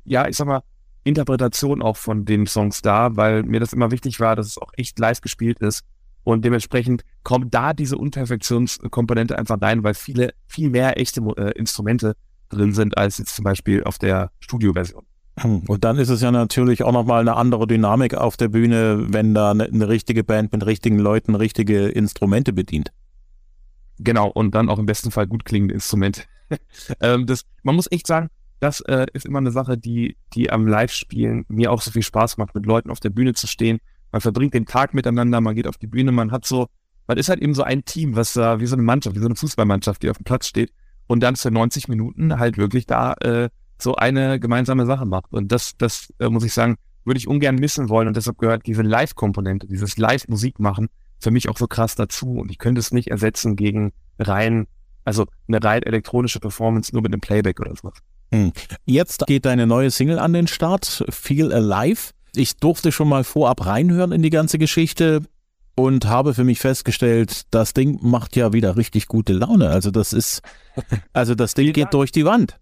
ja, 0.05 0.27
ich 0.27 0.35
sag 0.35 0.47
mal, 0.47 0.61
Interpretation 1.03 1.81
auch 1.81 1.97
von 1.97 2.25
den 2.25 2.47
Songs 2.47 2.81
da, 2.81 3.15
weil 3.15 3.43
mir 3.43 3.59
das 3.59 3.73
immer 3.73 3.91
wichtig 3.91 4.19
war, 4.19 4.35
dass 4.35 4.47
es 4.47 4.57
auch 4.57 4.71
echt 4.77 4.99
live 4.99 5.21
gespielt 5.21 5.59
ist. 5.59 5.83
Und 6.23 6.45
dementsprechend 6.45 7.03
kommt 7.23 7.53
da 7.53 7.73
diese 7.73 7.97
Unperfektionskomponente 7.97 9.37
einfach 9.37 9.61
rein, 9.61 9.83
weil 9.83 9.93
viele, 9.93 10.33
viel 10.47 10.69
mehr 10.69 10.97
echte 10.99 11.21
äh, 11.35 11.51
Instrumente 11.57 12.15
drin 12.49 12.73
sind 12.73 12.97
als 12.97 13.17
jetzt 13.17 13.35
zum 13.35 13.43
Beispiel 13.43 13.83
auf 13.83 13.97
der 13.97 14.31
Studioversion. 14.39 15.03
Hm. 15.39 15.63
Und 15.67 15.83
dann 15.83 15.97
ist 15.97 16.09
es 16.09 16.21
ja 16.21 16.31
natürlich 16.31 16.83
auch 16.83 16.91
nochmal 16.91 17.21
eine 17.21 17.35
andere 17.35 17.65
Dynamik 17.65 18.13
auf 18.13 18.37
der 18.37 18.49
Bühne, 18.49 19.05
wenn 19.09 19.33
da 19.33 19.51
eine, 19.51 19.65
eine 19.65 19.87
richtige 19.87 20.23
Band 20.23 20.51
mit 20.51 20.65
richtigen 20.65 20.99
Leuten 20.99 21.35
richtige 21.35 21.87
Instrumente 21.87 22.53
bedient. 22.53 22.91
Genau, 23.99 24.27
und 24.27 24.53
dann 24.53 24.69
auch 24.69 24.79
im 24.79 24.85
besten 24.85 25.11
Fall 25.11 25.27
gut 25.27 25.45
klingende 25.45 25.73
Instrumente. 25.73 26.23
ähm, 27.01 27.25
das, 27.25 27.45
man 27.63 27.75
muss 27.75 27.91
echt 27.91 28.07
sagen, 28.07 28.29
das 28.59 28.81
äh, 28.81 29.07
ist 29.13 29.25
immer 29.25 29.39
eine 29.39 29.51
Sache, 29.51 29.77
die, 29.77 30.17
die 30.33 30.51
am 30.51 30.67
Live-Spielen 30.67 31.45
mir 31.47 31.71
auch 31.71 31.81
so 31.81 31.91
viel 31.91 32.03
Spaß 32.03 32.37
macht, 32.37 32.55
mit 32.55 32.65
Leuten 32.65 32.91
auf 32.91 32.99
der 32.99 33.09
Bühne 33.09 33.33
zu 33.33 33.47
stehen. 33.47 33.79
Man 34.11 34.21
verbringt 34.21 34.53
den 34.53 34.65
Tag 34.65 34.93
miteinander, 34.93 35.41
man 35.41 35.55
geht 35.55 35.67
auf 35.67 35.77
die 35.77 35.87
Bühne, 35.87 36.11
man 36.11 36.31
hat 36.31 36.45
so, 36.45 36.67
man 37.07 37.17
ist 37.17 37.29
halt 37.29 37.41
eben 37.41 37.55
so 37.55 37.63
ein 37.63 37.83
Team, 37.83 38.15
was 38.15 38.37
äh, 38.37 38.59
wie 38.59 38.65
so 38.65 38.75
eine 38.75 38.83
Mannschaft, 38.83 39.15
wie 39.15 39.19
so 39.19 39.25
eine 39.25 39.35
Fußballmannschaft, 39.35 40.03
die 40.03 40.09
auf 40.09 40.17
dem 40.17 40.23
Platz 40.23 40.47
steht 40.47 40.71
und 41.07 41.21
dann 41.21 41.35
für 41.35 41.51
90 41.51 41.87
Minuten 41.87 42.39
halt 42.39 42.57
wirklich 42.57 42.85
da 42.85 43.13
äh, 43.15 43.49
so 43.83 43.95
eine 43.95 44.39
gemeinsame 44.39 44.85
Sache 44.85 45.05
macht. 45.05 45.31
Und 45.31 45.51
das, 45.51 45.73
das 45.77 46.13
äh, 46.19 46.29
muss 46.29 46.43
ich 46.43 46.53
sagen, 46.53 46.77
würde 47.05 47.17
ich 47.17 47.27
ungern 47.27 47.55
missen 47.55 47.89
wollen. 47.89 48.07
Und 48.07 48.17
deshalb 48.17 48.37
gehört 48.37 48.65
diese 48.65 48.81
Live-Komponente, 48.81 49.67
dieses 49.67 49.97
Live-Musik 49.97 50.59
machen, 50.59 50.87
für 51.19 51.31
mich 51.31 51.49
auch 51.49 51.57
so 51.57 51.67
krass 51.67 51.95
dazu. 51.95 52.39
Und 52.39 52.51
ich 52.51 52.57
könnte 52.57 52.79
es 52.79 52.91
nicht 52.91 53.09
ersetzen 53.09 53.55
gegen 53.55 53.91
rein, 54.19 54.67
also 55.05 55.25
eine 55.47 55.63
rein 55.63 55.83
elektronische 55.83 56.39
Performance 56.39 56.93
nur 56.93 57.01
mit 57.01 57.11
einem 57.11 57.21
Playback 57.21 57.59
oder 57.59 57.75
sowas. 57.75 57.97
Hm. 58.31 58.51
Jetzt 58.85 59.27
geht 59.27 59.45
deine 59.45 59.67
neue 59.67 59.91
Single 59.91 60.19
an 60.19 60.33
den 60.33 60.47
Start, 60.47 61.05
Feel 61.09 61.53
Alive. 61.53 62.11
Ich 62.35 62.57
durfte 62.57 62.91
schon 62.91 63.09
mal 63.09 63.23
vorab 63.23 63.65
reinhören 63.65 64.11
in 64.11 64.23
die 64.23 64.31
ganze 64.31 64.57
Geschichte 64.57 65.21
und 65.75 66.05
habe 66.05 66.33
für 66.33 66.43
mich 66.43 66.59
festgestellt, 66.59 67.43
das 67.51 67.73
Ding 67.73 67.99
macht 68.01 68.35
ja 68.35 68.53
wieder 68.53 68.75
richtig 68.75 69.07
gute 69.07 69.33
Laune. 69.33 69.69
Also 69.69 69.91
das 69.91 70.13
ist, 70.13 70.41
also 71.13 71.35
das 71.35 71.53
Ding 71.53 71.73
geht 71.73 71.93
durch 71.93 72.11
die 72.11 72.25
Wand. 72.25 72.57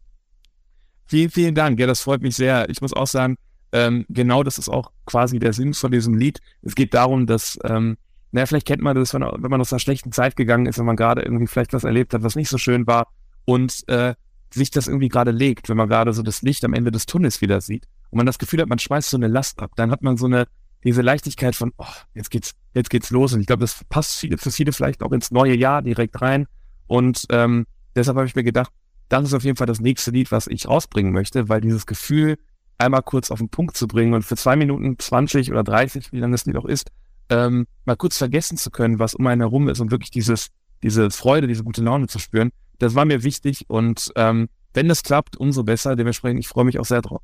Vielen, 1.12 1.30
vielen 1.30 1.56
Dank. 1.56 1.78
Ja, 1.78 1.88
das 1.88 2.00
freut 2.00 2.22
mich 2.22 2.38
sehr. 2.38 2.70
Ich 2.70 2.80
muss 2.80 2.94
auch 2.94 3.06
sagen, 3.06 3.36
ähm, 3.74 4.06
genau 4.08 4.44
das 4.44 4.58
ist 4.58 4.70
auch 4.70 4.94
quasi 5.06 5.40
der 5.40 5.52
Sinn 5.52 5.74
von 5.74 5.92
diesem 5.92 6.16
Lied. 6.16 6.40
Es 6.62 6.74
geht 6.74 6.94
darum, 6.94 7.26
dass, 7.28 7.60
ähm, 7.66 7.98
naja, 8.32 8.46
vielleicht 8.46 8.66
kennt 8.66 8.82
man 8.82 8.96
das, 8.96 9.14
wenn, 9.14 9.22
wenn 9.22 9.52
man 9.52 9.60
aus 9.60 9.74
einer 9.74 9.82
schlechten 9.82 10.14
Zeit 10.14 10.38
gegangen 10.38 10.68
ist, 10.68 10.80
wenn 10.80 10.86
man 10.86 10.96
gerade 10.96 11.22
irgendwie 11.22 11.48
vielleicht 11.48 11.74
was 11.74 11.84
erlebt 11.84 12.14
hat, 12.14 12.24
was 12.24 12.38
nicht 12.38 12.48
so 12.48 12.58
schön 12.58 12.88
war 12.88 13.10
und 13.44 13.86
äh, 13.90 14.16
sich 14.54 14.72
das 14.72 14.88
irgendwie 14.88 15.10
gerade 15.10 15.32
legt, 15.32 15.68
wenn 15.68 15.76
man 15.76 15.90
gerade 15.90 16.14
so 16.14 16.24
das 16.24 16.44
Licht 16.44 16.64
am 16.64 16.74
Ende 16.74 16.92
des 16.92 17.08
Tunnels 17.08 17.42
wieder 17.42 17.60
sieht 17.60 17.90
und 18.10 18.16
man 18.16 18.26
das 18.26 18.40
Gefühl 18.40 18.62
hat, 18.62 18.70
man 18.70 18.80
schmeißt 18.80 19.10
so 19.10 19.18
eine 19.18 19.28
Last 19.28 19.62
ab, 19.62 19.72
dann 19.76 19.92
hat 19.92 20.04
man 20.04 20.16
so 20.16 20.28
eine, 20.28 20.48
diese 20.86 21.02
Leichtigkeit 21.02 21.58
von, 21.58 21.74
oh, 21.78 21.86
jetzt 22.14 22.32
geht's, 22.32 22.54
jetzt 22.74 22.90
geht's 22.90 23.10
los. 23.10 23.34
Und 23.34 23.42
ich 23.42 23.48
glaube, 23.48 23.64
das 23.64 23.84
passt 23.90 24.26
für 24.38 24.52
viele 24.52 24.72
vielleicht 24.72 25.04
auch 25.04 25.12
ins 25.12 25.30
neue 25.30 25.58
Jahr 25.58 25.82
direkt 25.82 26.22
rein. 26.22 26.48
Und 26.88 27.26
ähm, 27.32 27.68
deshalb 27.98 28.16
habe 28.16 28.28
ich 28.28 28.36
mir 28.36 28.46
gedacht, 28.46 28.72
das 29.12 29.26
ist 29.26 29.34
auf 29.34 29.44
jeden 29.44 29.58
Fall 29.58 29.68
das 29.68 29.82
nächste 29.82 30.12
Lied, 30.12 30.32
was 30.32 30.48
ich 30.48 30.68
rausbringen 30.68 31.12
möchte, 31.12 31.50
weil 31.50 31.60
dieses 31.60 31.86
Gefühl, 31.86 32.38
einmal 32.78 33.04
kurz 33.04 33.30
auf 33.30 33.40
den 33.40 33.50
Punkt 33.50 33.76
zu 33.76 33.88
bringen 33.88 34.14
und 34.14 34.24
für 34.24 34.38
zwei 34.38 34.56
Minuten 34.56 34.98
20 34.98 35.52
oder 35.52 35.64
30, 35.64 36.14
wie 36.14 36.20
lange 36.20 36.32
das 36.32 36.46
Lied 36.46 36.56
auch 36.56 36.66
ist, 36.66 36.92
ähm, 37.30 37.68
mal 37.86 37.98
kurz 37.98 38.18
vergessen 38.18 38.58
zu 38.58 38.72
können, 38.72 39.00
was 39.00 39.14
um 39.14 39.28
einen 39.28 39.42
herum 39.42 39.68
ist 39.68 39.82
und 39.82 39.92
wirklich 39.92 40.12
dieses, 40.12 40.48
diese 40.82 41.12
Freude, 41.12 41.48
diese 41.48 41.64
gute 41.64 41.84
Laune 41.84 42.08
zu 42.08 42.20
spüren, 42.20 42.52
das 42.80 42.96
war 42.96 43.04
mir 43.06 43.24
wichtig 43.24 43.66
und 43.68 44.12
ähm, 44.16 44.48
wenn 44.74 44.88
das 44.88 45.04
klappt, 45.04 45.36
umso 45.36 45.64
besser. 45.64 45.98
Dementsprechend, 45.98 46.40
ich 46.40 46.48
freue 46.48 46.64
mich 46.64 46.80
auch 46.80 46.86
sehr 46.86 47.02
drauf. 47.02 47.22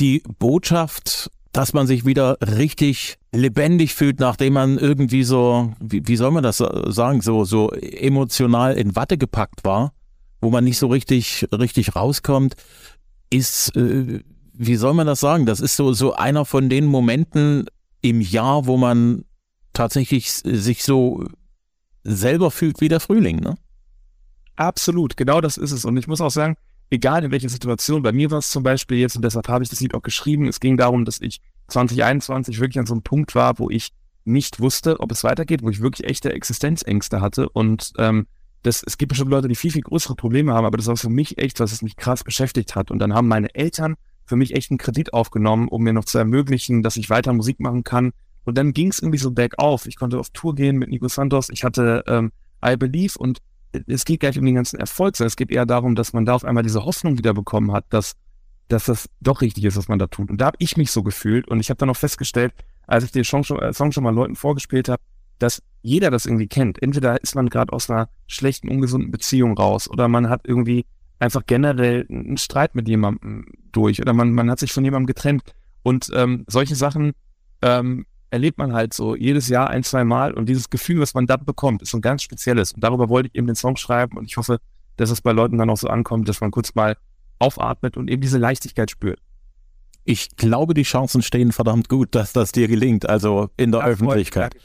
Die 0.00 0.22
Botschaft, 0.38 1.30
dass 1.52 1.74
man 1.74 1.86
sich 1.86 2.06
wieder 2.06 2.38
richtig 2.40 3.18
lebendig 3.32 3.94
fühlt, 3.94 4.20
nachdem 4.20 4.54
man 4.54 4.78
irgendwie 4.78 5.24
so, 5.24 5.74
wie, 5.78 6.06
wie 6.08 6.16
soll 6.16 6.30
man 6.30 6.42
das 6.42 6.56
sagen, 6.56 7.20
so, 7.20 7.44
so 7.44 7.70
emotional 7.70 8.78
in 8.78 8.96
Watte 8.96 9.18
gepackt 9.18 9.64
war, 9.64 9.92
wo 10.40 10.50
man 10.50 10.64
nicht 10.64 10.78
so 10.78 10.86
richtig, 10.88 11.46
richtig 11.52 11.96
rauskommt, 11.96 12.56
ist, 13.30 13.76
äh, 13.76 14.22
wie 14.52 14.76
soll 14.76 14.94
man 14.94 15.06
das 15.06 15.20
sagen? 15.20 15.46
Das 15.46 15.60
ist 15.60 15.76
so, 15.76 15.92
so 15.92 16.14
einer 16.14 16.44
von 16.44 16.68
den 16.68 16.86
Momenten 16.86 17.66
im 18.00 18.20
Jahr, 18.20 18.66
wo 18.66 18.76
man 18.76 19.24
tatsächlich 19.72 20.32
sich 20.32 20.82
so 20.82 21.24
selber 22.04 22.50
fühlt 22.50 22.80
wie 22.80 22.88
der 22.88 23.00
Frühling, 23.00 23.36
ne? 23.40 23.56
Absolut, 24.56 25.16
genau 25.16 25.40
das 25.40 25.56
ist 25.56 25.70
es. 25.70 25.84
Und 25.84 25.96
ich 25.96 26.08
muss 26.08 26.20
auch 26.20 26.30
sagen, 26.30 26.56
egal 26.90 27.24
in 27.24 27.30
welcher 27.30 27.48
Situation, 27.48 28.02
bei 28.02 28.12
mir 28.12 28.30
war 28.30 28.38
es 28.38 28.50
zum 28.50 28.64
Beispiel 28.64 28.98
jetzt, 28.98 29.14
und 29.14 29.22
deshalb 29.22 29.46
habe 29.48 29.62
ich 29.62 29.70
das 29.70 29.80
Lied 29.80 29.94
auch 29.94 30.02
geschrieben, 30.02 30.48
es 30.48 30.58
ging 30.58 30.76
darum, 30.76 31.04
dass 31.04 31.20
ich 31.20 31.40
2021 31.68 32.58
wirklich 32.58 32.78
an 32.80 32.86
so 32.86 32.94
einem 32.94 33.02
Punkt 33.02 33.34
war, 33.34 33.58
wo 33.58 33.70
ich 33.70 33.92
nicht 34.24 34.60
wusste, 34.60 35.00
ob 35.00 35.12
es 35.12 35.22
weitergeht, 35.22 35.62
wo 35.62 35.70
ich 35.70 35.80
wirklich 35.80 36.08
echte 36.08 36.32
Existenzängste 36.32 37.20
hatte 37.20 37.48
und 37.48 37.92
ähm, 37.98 38.26
das, 38.62 38.82
es 38.84 38.98
gibt 38.98 39.10
bestimmt 39.10 39.30
Leute, 39.30 39.48
die 39.48 39.54
viel, 39.54 39.70
viel 39.70 39.82
größere 39.82 40.14
Probleme 40.14 40.52
haben, 40.52 40.64
aber 40.64 40.76
das 40.76 40.86
war 40.86 40.96
für 40.96 41.08
mich 41.08 41.38
echt, 41.38 41.60
was 41.60 41.72
es 41.72 41.82
mich 41.82 41.96
krass 41.96 42.24
beschäftigt 42.24 42.74
hat. 42.74 42.90
Und 42.90 42.98
dann 42.98 43.14
haben 43.14 43.28
meine 43.28 43.54
Eltern 43.54 43.94
für 44.26 44.36
mich 44.36 44.54
echt 44.54 44.70
einen 44.70 44.78
Kredit 44.78 45.14
aufgenommen, 45.14 45.68
um 45.68 45.82
mir 45.82 45.92
noch 45.92 46.04
zu 46.04 46.18
ermöglichen, 46.18 46.82
dass 46.82 46.96
ich 46.96 47.08
weiter 47.08 47.32
Musik 47.32 47.60
machen 47.60 47.84
kann. 47.84 48.12
Und 48.44 48.58
dann 48.58 48.72
ging 48.72 48.88
es 48.88 48.98
irgendwie 48.98 49.18
so 49.18 49.30
bergauf. 49.30 49.86
Ich 49.86 49.96
konnte 49.96 50.18
auf 50.18 50.30
Tour 50.30 50.54
gehen 50.54 50.76
mit 50.76 50.90
Nico 50.90 51.08
Santos. 51.08 51.48
Ich 51.50 51.64
hatte 51.64 52.02
ähm, 52.06 52.32
I 52.64 52.76
Believe 52.76 53.18
und 53.18 53.38
es 53.86 54.04
geht 54.04 54.20
gar 54.20 54.30
nicht 54.30 54.38
um 54.38 54.46
den 54.46 54.54
ganzen 54.54 54.78
Erfolg, 54.78 55.16
sondern 55.16 55.28
es 55.28 55.36
geht 55.36 55.50
eher 55.50 55.66
darum, 55.66 55.94
dass 55.94 56.12
man 56.12 56.24
da 56.24 56.34
auf 56.34 56.44
einmal 56.44 56.62
diese 56.62 56.84
Hoffnung 56.84 57.18
wieder 57.18 57.34
bekommen 57.34 57.72
hat, 57.72 57.84
dass, 57.90 58.14
dass 58.68 58.84
das 58.86 59.08
doch 59.20 59.40
richtig 59.40 59.64
ist, 59.64 59.76
was 59.76 59.88
man 59.88 59.98
da 59.98 60.06
tut. 60.06 60.30
Und 60.30 60.40
da 60.40 60.46
habe 60.46 60.56
ich 60.60 60.76
mich 60.76 60.90
so 60.90 61.02
gefühlt 61.02 61.48
und 61.48 61.60
ich 61.60 61.70
habe 61.70 61.78
dann 61.78 61.90
auch 61.90 61.96
festgestellt, 61.96 62.52
als 62.86 63.04
ich 63.04 63.12
den 63.12 63.24
Song 63.24 63.44
schon, 63.44 63.58
äh, 63.58 63.72
Song 63.72 63.92
schon 63.92 64.04
mal 64.04 64.14
Leuten 64.14 64.34
vorgespielt 64.34 64.88
habe, 64.88 65.02
dass 65.38 65.62
jeder 65.82 66.10
das 66.10 66.26
irgendwie 66.26 66.48
kennt. 66.48 66.82
Entweder 66.82 67.22
ist 67.22 67.34
man 67.34 67.48
gerade 67.48 67.72
aus 67.72 67.88
einer 67.88 68.08
schlechten, 68.26 68.68
ungesunden 68.68 69.10
Beziehung 69.10 69.56
raus 69.56 69.88
oder 69.88 70.08
man 70.08 70.28
hat 70.28 70.42
irgendwie 70.44 70.86
einfach 71.18 71.42
generell 71.46 72.06
einen 72.10 72.36
Streit 72.36 72.74
mit 72.74 72.88
jemandem 72.88 73.46
durch 73.72 74.00
oder 74.00 74.12
man, 74.12 74.32
man 74.32 74.50
hat 74.50 74.58
sich 74.58 74.72
von 74.72 74.84
jemandem 74.84 75.06
getrennt. 75.06 75.42
Und 75.82 76.10
ähm, 76.14 76.44
solche 76.48 76.74
Sachen 76.74 77.12
ähm, 77.62 78.06
erlebt 78.30 78.58
man 78.58 78.72
halt 78.72 78.92
so 78.92 79.16
jedes 79.16 79.48
Jahr 79.48 79.70
ein, 79.70 79.82
zwei 79.82 80.04
Mal 80.04 80.34
und 80.34 80.48
dieses 80.48 80.70
Gefühl, 80.70 81.00
was 81.00 81.14
man 81.14 81.26
da 81.26 81.36
bekommt, 81.36 81.82
ist 81.82 81.90
so 81.90 81.98
ein 81.98 82.02
ganz 82.02 82.22
spezielles. 82.22 82.72
Und 82.72 82.84
darüber 82.84 83.08
wollte 83.08 83.28
ich 83.28 83.34
eben 83.36 83.46
den 83.46 83.56
Song 83.56 83.76
schreiben 83.76 84.18
und 84.18 84.26
ich 84.26 84.36
hoffe, 84.36 84.58
dass 84.96 85.10
es 85.10 85.20
bei 85.20 85.32
Leuten 85.32 85.58
dann 85.58 85.70
auch 85.70 85.76
so 85.76 85.88
ankommt, 85.88 86.28
dass 86.28 86.40
man 86.40 86.50
kurz 86.50 86.74
mal 86.74 86.96
aufatmet 87.38 87.96
und 87.96 88.10
eben 88.10 88.20
diese 88.20 88.38
Leichtigkeit 88.38 88.90
spürt. 88.90 89.20
Ich 90.10 90.36
glaube, 90.36 90.72
die 90.72 90.84
Chancen 90.84 91.20
stehen 91.20 91.52
verdammt 91.52 91.90
gut, 91.90 92.14
dass 92.14 92.32
das 92.32 92.50
dir 92.50 92.66
gelingt, 92.66 93.06
also 93.06 93.50
in 93.58 93.72
der 93.72 93.82
ja, 93.82 93.88
Öffentlichkeit. 93.88 94.56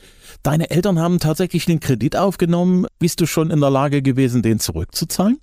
Deine 0.41 0.69
Eltern 0.69 0.99
haben 0.99 1.19
tatsächlich 1.19 1.65
den 1.65 1.82
Kredit 1.82 2.15
aufgenommen. 2.15 2.88
Bist 2.97 3.19
du 3.19 3.25
schon 3.25 3.51
in 3.51 3.60
der 3.60 3.69
Lage 3.69 4.01
gewesen, 4.01 4.41
den 4.41 4.60
zurückzuzahlen? 4.60 5.39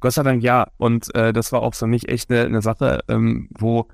Gott 0.00 0.12
sei 0.12 0.22
Dank 0.22 0.42
ja. 0.42 0.68
Und 0.76 1.14
äh, 1.14 1.32
das 1.32 1.50
war 1.50 1.62
auch 1.62 1.74
für 1.74 1.86
mich 1.86 2.10
echt 2.10 2.30
eine, 2.30 2.44
eine 2.44 2.60
Sache, 2.60 3.00
ähm, 3.08 3.48
wo 3.58 3.88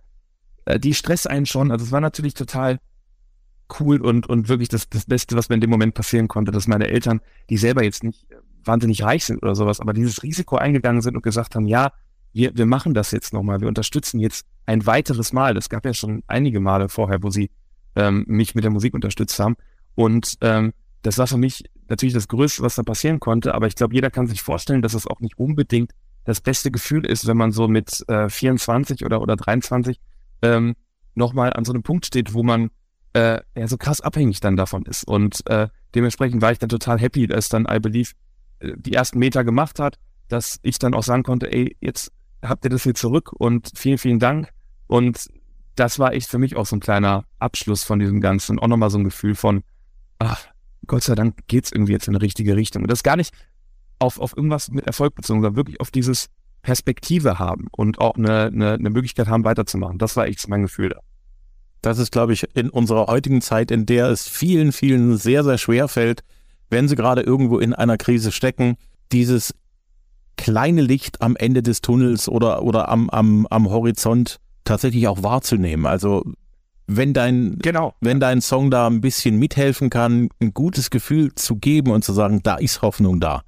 äh, 0.64 0.80
die 0.80 0.92
Stress 0.92 1.28
einen 1.28 1.46
schon, 1.46 1.70
also 1.70 1.84
es 1.84 1.92
war 1.92 2.00
natürlich 2.00 2.34
total 2.34 2.80
cool 3.78 4.00
und, 4.00 4.28
und 4.28 4.48
wirklich 4.48 4.70
das, 4.70 4.88
das 4.88 5.04
Beste, 5.04 5.36
was 5.36 5.48
mir 5.48 5.54
in 5.54 5.60
dem 5.60 5.70
Moment 5.70 5.94
passieren 5.94 6.26
konnte, 6.26 6.50
dass 6.50 6.66
meine 6.66 6.88
Eltern, 6.88 7.20
die 7.48 7.58
selber 7.58 7.84
jetzt 7.84 8.02
nicht 8.02 8.26
wahnsinnig 8.64 9.04
reich 9.04 9.24
sind 9.24 9.40
oder 9.40 9.54
sowas, 9.54 9.78
aber 9.78 9.92
dieses 9.92 10.24
Risiko 10.24 10.56
eingegangen 10.56 11.00
sind 11.00 11.14
und 11.14 11.22
gesagt 11.22 11.54
haben, 11.54 11.68
ja, 11.68 11.92
wir, 12.36 12.52
wir 12.54 12.66
machen 12.66 12.92
das 12.92 13.12
jetzt 13.12 13.32
nochmal, 13.32 13.60
wir 13.60 13.68
unterstützen 13.68 14.20
jetzt 14.20 14.46
ein 14.66 14.84
weiteres 14.84 15.32
Mal. 15.32 15.54
Das 15.54 15.70
gab 15.70 15.86
ja 15.86 15.94
schon 15.94 16.22
einige 16.26 16.60
Male 16.60 16.90
vorher, 16.90 17.22
wo 17.22 17.30
sie 17.30 17.50
ähm, 17.94 18.24
mich 18.28 18.54
mit 18.54 18.62
der 18.62 18.70
Musik 18.70 18.92
unterstützt 18.92 19.38
haben. 19.38 19.56
Und 19.94 20.36
ähm, 20.42 20.74
das 21.00 21.16
war 21.16 21.26
für 21.26 21.38
mich 21.38 21.64
natürlich 21.88 22.12
das 22.12 22.28
Größte, 22.28 22.62
was 22.62 22.74
da 22.74 22.82
passieren 22.82 23.20
konnte. 23.20 23.54
Aber 23.54 23.66
ich 23.66 23.74
glaube, 23.74 23.94
jeder 23.94 24.10
kann 24.10 24.26
sich 24.26 24.42
vorstellen, 24.42 24.82
dass 24.82 24.92
es 24.92 25.06
auch 25.06 25.20
nicht 25.20 25.38
unbedingt 25.38 25.92
das 26.24 26.42
beste 26.42 26.70
Gefühl 26.70 27.06
ist, 27.06 27.26
wenn 27.26 27.38
man 27.38 27.52
so 27.52 27.68
mit 27.68 28.04
äh, 28.08 28.28
24 28.28 29.06
oder, 29.06 29.22
oder 29.22 29.36
23 29.36 29.98
ähm, 30.42 30.74
nochmal 31.14 31.54
an 31.54 31.64
so 31.64 31.72
einem 31.72 31.82
Punkt 31.82 32.04
steht, 32.04 32.34
wo 32.34 32.42
man 32.42 32.68
äh, 33.14 33.40
ja 33.56 33.66
so 33.66 33.78
krass 33.78 34.02
abhängig 34.02 34.40
dann 34.40 34.56
davon 34.56 34.84
ist. 34.84 35.04
Und 35.04 35.48
äh, 35.48 35.68
dementsprechend 35.94 36.42
war 36.42 36.52
ich 36.52 36.58
dann 36.58 36.68
total 36.68 36.98
happy, 36.98 37.26
dass 37.28 37.48
dann 37.48 37.66
I 37.70 37.78
Believe 37.78 38.10
äh, 38.58 38.72
die 38.76 38.92
ersten 38.92 39.18
Meter 39.18 39.42
gemacht 39.42 39.78
hat, 39.78 39.98
dass 40.28 40.58
ich 40.62 40.78
dann 40.78 40.92
auch 40.92 41.04
sagen 41.04 41.22
konnte, 41.22 41.50
ey, 41.50 41.76
jetzt 41.80 42.12
habt 42.48 42.64
ihr 42.64 42.70
das 42.70 42.82
hier 42.82 42.94
zurück 42.94 43.32
und 43.32 43.70
vielen, 43.74 43.98
vielen 43.98 44.18
Dank. 44.18 44.50
Und 44.86 45.28
das 45.74 45.98
war 45.98 46.14
echt 46.14 46.28
für 46.30 46.38
mich 46.38 46.56
auch 46.56 46.66
so 46.66 46.76
ein 46.76 46.80
kleiner 46.80 47.24
Abschluss 47.38 47.84
von 47.84 47.98
diesem 47.98 48.20
Ganzen. 48.20 48.58
Auch 48.58 48.68
nochmal 48.68 48.90
so 48.90 48.98
ein 48.98 49.04
Gefühl 49.04 49.34
von, 49.34 49.62
ach, 50.18 50.46
Gott 50.86 51.02
sei 51.02 51.14
Dank 51.14 51.46
geht's 51.48 51.72
irgendwie 51.72 51.92
jetzt 51.92 52.08
in 52.08 52.14
eine 52.14 52.22
richtige 52.22 52.56
Richtung. 52.56 52.82
Und 52.82 52.90
das 52.90 53.02
gar 53.02 53.16
nicht 53.16 53.34
auf, 53.98 54.18
auf 54.18 54.36
irgendwas 54.36 54.70
mit 54.70 54.86
Erfolg 54.86 55.14
bezogen, 55.14 55.40
sondern 55.40 55.56
wirklich 55.56 55.80
auf 55.80 55.90
dieses 55.90 56.28
Perspektive 56.62 57.38
haben 57.38 57.68
und 57.70 58.00
auch 58.00 58.16
eine, 58.16 58.46
eine, 58.46 58.72
eine 58.72 58.90
Möglichkeit 58.90 59.28
haben, 59.28 59.44
weiterzumachen. 59.44 59.98
Das 59.98 60.16
war 60.16 60.26
echt 60.26 60.48
mein 60.48 60.62
Gefühl 60.62 60.90
da. 60.90 61.00
Das 61.82 61.98
ist, 61.98 62.10
glaube 62.10 62.32
ich, 62.32 62.44
in 62.54 62.70
unserer 62.70 63.06
heutigen 63.06 63.40
Zeit, 63.40 63.70
in 63.70 63.86
der 63.86 64.08
es 64.08 64.26
vielen, 64.26 64.72
vielen 64.72 65.16
sehr, 65.16 65.44
sehr 65.44 65.58
schwer 65.58 65.86
fällt, 65.88 66.24
wenn 66.68 66.88
sie 66.88 66.96
gerade 66.96 67.22
irgendwo 67.22 67.58
in 67.58 67.72
einer 67.72 67.96
Krise 67.96 68.32
stecken, 68.32 68.76
dieses 69.12 69.54
kleine 70.36 70.82
Licht 70.82 71.22
am 71.22 71.36
Ende 71.36 71.62
des 71.62 71.80
Tunnels 71.80 72.28
oder, 72.28 72.62
oder 72.62 72.88
am, 72.88 73.10
am, 73.10 73.46
am 73.48 73.70
Horizont 73.70 74.38
tatsächlich 74.64 75.08
auch 75.08 75.22
wahrzunehmen. 75.22 75.86
Also 75.86 76.24
wenn 76.86 77.12
dein, 77.12 77.58
genau. 77.58 77.94
wenn 78.00 78.20
dein 78.20 78.40
Song 78.40 78.70
da 78.70 78.86
ein 78.86 79.00
bisschen 79.00 79.38
mithelfen 79.38 79.90
kann, 79.90 80.28
ein 80.40 80.54
gutes 80.54 80.90
Gefühl 80.90 81.34
zu 81.34 81.56
geben 81.56 81.90
und 81.90 82.04
zu 82.04 82.12
sagen, 82.12 82.42
da 82.42 82.56
ist 82.56 82.82
Hoffnung 82.82 83.20
da, 83.20 83.42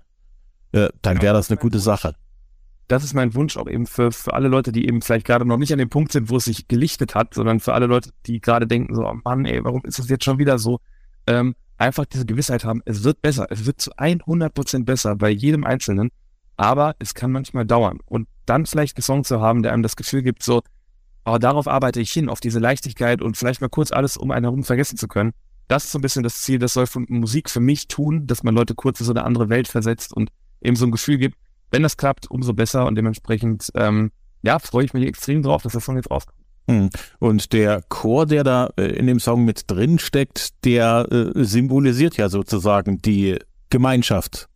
äh, 0.72 0.88
dann 1.02 1.22
wäre 1.22 1.34
das 1.34 1.50
eine 1.50 1.58
gute 1.58 1.78
Sache. 1.78 2.14
Das 2.88 3.04
ist 3.04 3.14
mein 3.14 3.34
Wunsch 3.34 3.56
auch 3.58 3.68
eben 3.68 3.86
für, 3.86 4.10
für 4.12 4.32
alle 4.32 4.48
Leute, 4.48 4.72
die 4.72 4.88
eben 4.88 5.02
vielleicht 5.02 5.26
gerade 5.26 5.44
noch 5.44 5.58
nicht 5.58 5.72
an 5.72 5.78
dem 5.78 5.90
Punkt 5.90 6.10
sind, 6.10 6.30
wo 6.30 6.38
es 6.38 6.46
sich 6.46 6.68
gelichtet 6.68 7.14
hat, 7.14 7.34
sondern 7.34 7.60
für 7.60 7.74
alle 7.74 7.86
Leute, 7.86 8.10
die 8.26 8.40
gerade 8.40 8.66
denken, 8.66 8.94
so, 8.94 9.06
oh 9.06 9.14
Mann, 9.24 9.44
ey, 9.44 9.62
warum 9.62 9.82
ist 9.84 9.98
das 9.98 10.08
jetzt 10.08 10.24
schon 10.24 10.38
wieder 10.38 10.58
so? 10.58 10.80
Ähm, 11.26 11.54
einfach 11.76 12.06
diese 12.06 12.24
Gewissheit 12.24 12.64
haben, 12.64 12.82
es 12.86 13.04
wird 13.04 13.20
besser, 13.20 13.46
es 13.50 13.66
wird 13.66 13.80
zu 13.80 13.92
100 13.96 14.52
Prozent 14.52 14.86
besser 14.86 15.14
bei 15.16 15.28
jedem 15.28 15.64
Einzelnen, 15.64 16.10
aber 16.58 16.96
es 16.98 17.14
kann 17.14 17.32
manchmal 17.32 17.64
dauern. 17.64 18.00
Und 18.04 18.28
dann 18.44 18.66
vielleicht 18.66 18.98
einen 18.98 19.02
Song 19.02 19.24
zu 19.24 19.40
haben, 19.40 19.62
der 19.62 19.72
einem 19.72 19.82
das 19.82 19.96
Gefühl 19.96 20.22
gibt, 20.22 20.42
so, 20.42 20.60
aber 21.24 21.38
darauf 21.38 21.68
arbeite 21.68 22.00
ich 22.00 22.10
hin, 22.10 22.28
auf 22.28 22.40
diese 22.40 22.58
Leichtigkeit 22.58 23.22
und 23.22 23.36
vielleicht 23.36 23.60
mal 23.60 23.68
kurz 23.68 23.92
alles 23.92 24.16
um 24.16 24.30
einen 24.30 24.44
herum 24.44 24.64
vergessen 24.64 24.98
zu 24.98 25.08
können. 25.08 25.32
Das 25.68 25.84
ist 25.84 25.92
so 25.92 25.98
ein 25.98 26.02
bisschen 26.02 26.22
das 26.22 26.40
Ziel, 26.42 26.58
das 26.58 26.72
soll 26.72 26.86
Musik 27.08 27.48
für 27.48 27.60
mich 27.60 27.88
tun, 27.88 28.26
dass 28.26 28.42
man 28.42 28.54
Leute 28.54 28.74
kurz 28.74 29.00
in 29.00 29.06
so 29.06 29.12
eine 29.12 29.24
andere 29.24 29.48
Welt 29.48 29.68
versetzt 29.68 30.12
und 30.12 30.30
eben 30.60 30.76
so 30.76 30.86
ein 30.86 30.90
Gefühl 30.90 31.18
gibt, 31.18 31.36
wenn 31.70 31.82
das 31.82 31.96
klappt, 31.96 32.30
umso 32.30 32.54
besser 32.54 32.86
und 32.86 32.94
dementsprechend, 32.96 33.70
ähm, 33.74 34.10
ja, 34.42 34.58
freue 34.58 34.84
ich 34.84 34.94
mich 34.94 35.06
extrem 35.06 35.42
drauf, 35.42 35.62
dass 35.62 35.74
das 35.74 35.84
Song 35.84 35.96
jetzt 35.96 36.10
rauskommt. 36.10 36.38
Hm. 36.68 36.90
Und 37.18 37.52
der 37.52 37.82
Chor, 37.88 38.26
der 38.26 38.44
da 38.44 38.70
äh, 38.76 38.84
in 38.84 39.06
dem 39.06 39.20
Song 39.20 39.44
mit 39.44 39.70
drin 39.70 39.98
steckt, 39.98 40.64
der 40.64 41.06
äh, 41.10 41.44
symbolisiert 41.44 42.16
ja 42.16 42.28
sozusagen 42.28 43.00
die 43.00 43.38
Gemeinschaft. 43.70 44.48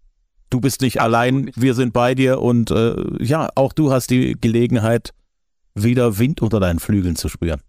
Du 0.52 0.60
bist 0.60 0.82
nicht 0.82 1.00
allein, 1.00 1.50
wir 1.56 1.72
sind 1.72 1.94
bei 1.94 2.14
dir 2.14 2.42
und 2.42 2.70
äh, 2.70 2.94
ja, 3.24 3.48
auch 3.54 3.72
du 3.72 3.90
hast 3.90 4.10
die 4.10 4.36
Gelegenheit, 4.38 5.14
wieder 5.74 6.18
Wind 6.18 6.42
unter 6.42 6.60
deinen 6.60 6.78
Flügeln 6.78 7.16
zu 7.16 7.30
spüren. 7.30 7.62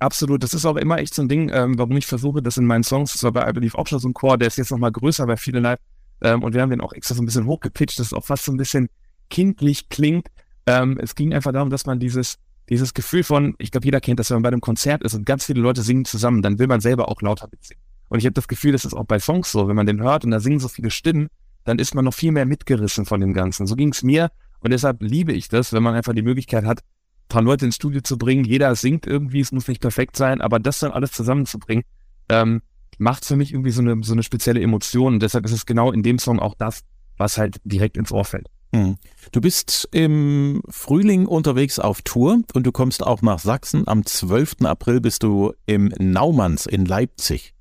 Absolut, 0.00 0.42
das 0.42 0.52
ist 0.52 0.66
auch 0.66 0.74
immer 0.74 0.98
echt 0.98 1.14
so 1.14 1.22
ein 1.22 1.28
Ding, 1.28 1.48
ähm, 1.54 1.78
warum 1.78 1.96
ich 1.96 2.06
versuche, 2.06 2.42
das 2.42 2.56
in 2.56 2.66
meinen 2.66 2.82
Songs, 2.82 3.12
das 3.12 3.22
war 3.22 3.30
bei 3.30 3.48
I 3.48 3.52
Believe 3.52 3.78
auch 3.78 3.86
schon 3.86 4.00
so 4.00 4.08
ein 4.08 4.14
Chor, 4.14 4.36
der 4.36 4.48
ist 4.48 4.58
jetzt 4.58 4.72
nochmal 4.72 4.90
größer 4.90 5.24
bei 5.28 5.36
viele 5.36 5.60
Live 5.60 5.78
ähm, 6.22 6.42
und 6.42 6.54
wir 6.54 6.62
haben 6.62 6.70
den 6.70 6.80
auch 6.80 6.92
extra 6.92 7.14
so 7.14 7.22
ein 7.22 7.26
bisschen 7.26 7.46
hochgepitcht, 7.46 8.00
dass 8.00 8.06
es 8.06 8.12
auch 8.12 8.24
fast 8.24 8.46
so 8.46 8.50
ein 8.50 8.58
bisschen 8.58 8.88
kindlich 9.30 9.88
klingt. 9.88 10.26
Ähm, 10.66 10.98
es 11.00 11.14
ging 11.14 11.32
einfach 11.32 11.52
darum, 11.52 11.70
dass 11.70 11.86
man 11.86 12.00
dieses, 12.00 12.34
dieses 12.68 12.94
Gefühl 12.94 13.22
von, 13.22 13.54
ich 13.58 13.70
glaube, 13.70 13.84
jeder 13.84 14.00
kennt 14.00 14.18
das, 14.18 14.30
wenn 14.30 14.38
man 14.38 14.42
bei 14.42 14.48
einem 14.48 14.60
Konzert 14.60 15.04
ist 15.04 15.14
und 15.14 15.24
ganz 15.24 15.44
viele 15.44 15.60
Leute 15.60 15.82
singen 15.82 16.04
zusammen, 16.04 16.42
dann 16.42 16.58
will 16.58 16.66
man 16.66 16.80
selber 16.80 17.08
auch 17.08 17.22
lauter 17.22 17.46
mitsingen. 17.48 17.80
Und 18.08 18.18
ich 18.18 18.24
habe 18.24 18.34
das 18.34 18.48
Gefühl, 18.48 18.72
das 18.72 18.84
ist 18.84 18.94
auch 18.94 19.04
bei 19.04 19.20
Songs 19.20 19.52
so, 19.52 19.68
wenn 19.68 19.76
man 19.76 19.86
den 19.86 20.02
hört 20.02 20.24
und 20.24 20.32
da 20.32 20.40
singen 20.40 20.58
so 20.58 20.66
viele 20.66 20.90
Stimmen, 20.90 21.28
dann 21.64 21.78
ist 21.78 21.94
man 21.94 22.04
noch 22.04 22.14
viel 22.14 22.32
mehr 22.32 22.46
mitgerissen 22.46 23.04
von 23.04 23.20
dem 23.20 23.32
Ganzen. 23.32 23.66
So 23.66 23.76
ging 23.76 23.90
es 23.92 24.02
mir 24.02 24.30
und 24.60 24.70
deshalb 24.70 25.02
liebe 25.02 25.32
ich 25.32 25.48
das, 25.48 25.72
wenn 25.72 25.82
man 25.82 25.94
einfach 25.94 26.14
die 26.14 26.22
Möglichkeit 26.22 26.64
hat, 26.64 26.80
paar 27.28 27.42
Leute 27.42 27.64
ins 27.64 27.76
Studio 27.76 28.02
zu 28.02 28.18
bringen. 28.18 28.44
Jeder 28.44 28.74
singt 28.76 29.06
irgendwie, 29.06 29.40
es 29.40 29.52
muss 29.52 29.66
nicht 29.66 29.80
perfekt 29.80 30.16
sein, 30.16 30.40
aber 30.40 30.60
das 30.60 30.78
dann 30.80 30.92
alles 30.92 31.12
zusammenzubringen, 31.12 31.84
ähm, 32.28 32.62
macht 32.98 33.24
für 33.24 33.36
mich 33.36 33.52
irgendwie 33.52 33.70
so 33.70 33.80
eine, 33.80 34.02
so 34.02 34.12
eine 34.12 34.22
spezielle 34.22 34.60
Emotion. 34.60 35.14
Und 35.14 35.22
deshalb 35.22 35.44
ist 35.46 35.52
es 35.52 35.66
genau 35.66 35.90
in 35.92 36.02
dem 36.02 36.18
Song 36.18 36.38
auch 36.38 36.54
das, 36.54 36.82
was 37.16 37.38
halt 37.38 37.56
direkt 37.64 37.96
ins 37.96 38.12
Ohr 38.12 38.24
fällt. 38.24 38.48
Hm. 38.74 38.96
Du 39.32 39.40
bist 39.40 39.88
im 39.92 40.62
Frühling 40.68 41.26
unterwegs 41.26 41.78
auf 41.78 42.02
Tour 42.02 42.40
und 42.54 42.66
du 42.66 42.72
kommst 42.72 43.02
auch 43.02 43.22
nach 43.22 43.38
Sachsen. 43.38 43.86
Am 43.86 44.04
12. 44.04 44.62
April 44.64 45.00
bist 45.00 45.22
du 45.22 45.52
im 45.66 45.92
Naumanns 45.98 46.66
in 46.66 46.84
Leipzig. 46.84 47.54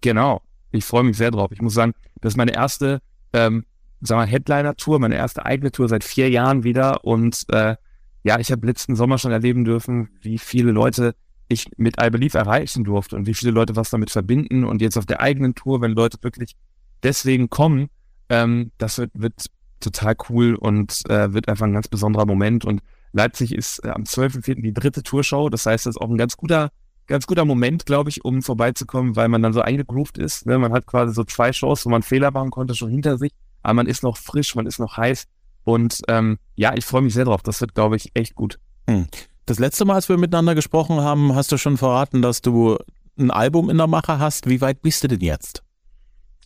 Genau. 0.00 0.42
Ich 0.72 0.84
freue 0.84 1.04
mich 1.04 1.16
sehr 1.16 1.30
drauf. 1.30 1.52
Ich 1.52 1.62
muss 1.62 1.74
sagen, 1.74 1.92
das 2.20 2.32
ist 2.32 2.36
meine 2.36 2.54
erste, 2.54 3.00
ähm, 3.32 3.64
sagen 4.00 4.20
wir, 4.22 4.26
Headliner-Tour, 4.26 4.98
meine 4.98 5.16
erste 5.16 5.44
eigene 5.44 5.70
Tour 5.70 5.88
seit 5.88 6.04
vier 6.04 6.30
Jahren 6.30 6.64
wieder 6.64 7.04
und 7.04 7.44
äh, 7.50 7.76
ja, 8.24 8.38
ich 8.38 8.52
habe 8.52 8.66
letzten 8.66 8.96
Sommer 8.96 9.18
schon 9.18 9.32
erleben 9.32 9.64
dürfen, 9.64 10.08
wie 10.20 10.38
viele 10.38 10.72
Leute 10.72 11.14
ich 11.48 11.66
mit 11.76 12.00
I 12.00 12.10
Believe 12.10 12.38
erreichen 12.38 12.84
durfte 12.84 13.16
und 13.16 13.26
wie 13.26 13.34
viele 13.34 13.52
Leute 13.52 13.76
was 13.76 13.90
damit 13.90 14.10
verbinden 14.10 14.64
und 14.64 14.80
jetzt 14.80 14.96
auf 14.96 15.06
der 15.06 15.20
eigenen 15.20 15.54
Tour, 15.54 15.80
wenn 15.80 15.92
Leute 15.92 16.18
wirklich 16.22 16.56
deswegen 17.02 17.50
kommen, 17.50 17.88
ähm, 18.28 18.70
das 18.78 18.98
wird, 18.98 19.10
wird 19.14 19.46
total 19.80 20.14
cool 20.28 20.54
und 20.54 21.02
äh, 21.10 21.32
wird 21.32 21.48
einfach 21.48 21.66
ein 21.66 21.72
ganz 21.72 21.88
besonderer 21.88 22.26
Moment 22.26 22.64
und 22.64 22.80
Leipzig 23.12 23.54
ist 23.54 23.84
äh, 23.84 23.90
am 23.90 24.04
12.04. 24.04 24.62
die 24.62 24.72
dritte 24.72 25.02
Tourshow, 25.02 25.48
das 25.50 25.66
heißt, 25.66 25.86
das 25.86 25.96
ist 25.96 26.00
auch 26.00 26.10
ein 26.10 26.16
ganz 26.16 26.36
guter, 26.36 26.70
ganz 27.12 27.26
guter 27.26 27.44
Moment, 27.44 27.84
glaube 27.84 28.08
ich, 28.08 28.24
um 28.24 28.42
vorbeizukommen, 28.42 29.16
weil 29.16 29.28
man 29.28 29.42
dann 29.42 29.52
so 29.52 29.60
eingegroovt 29.60 30.16
ist. 30.16 30.46
Ne? 30.46 30.58
Man 30.58 30.72
hat 30.72 30.86
quasi 30.86 31.12
so 31.12 31.24
zwei 31.24 31.52
Shows, 31.52 31.84
wo 31.84 31.90
man 31.90 32.02
Fehler 32.02 32.30
machen 32.30 32.50
konnte, 32.50 32.74
schon 32.74 32.90
hinter 32.90 33.18
sich, 33.18 33.32
aber 33.62 33.74
man 33.74 33.86
ist 33.86 34.02
noch 34.02 34.16
frisch, 34.16 34.54
man 34.54 34.66
ist 34.66 34.78
noch 34.78 34.96
heiß 34.96 35.26
und 35.64 36.00
ähm, 36.08 36.38
ja, 36.56 36.74
ich 36.74 36.86
freue 36.86 37.02
mich 37.02 37.12
sehr 37.12 37.26
drauf. 37.26 37.42
Das 37.42 37.60
wird, 37.60 37.74
glaube 37.74 37.96
ich, 37.96 38.10
echt 38.14 38.34
gut. 38.34 38.58
Hm. 38.88 39.06
Das 39.44 39.58
letzte 39.58 39.84
Mal, 39.84 39.96
als 39.96 40.08
wir 40.08 40.16
miteinander 40.16 40.54
gesprochen 40.54 41.00
haben, 41.00 41.34
hast 41.34 41.52
du 41.52 41.58
schon 41.58 41.76
verraten, 41.76 42.22
dass 42.22 42.40
du 42.40 42.78
ein 43.18 43.30
Album 43.30 43.68
in 43.68 43.76
der 43.76 43.88
Mache 43.88 44.18
hast. 44.18 44.48
Wie 44.48 44.62
weit 44.62 44.80
bist 44.80 45.04
du 45.04 45.08
denn 45.08 45.20
jetzt? 45.20 45.62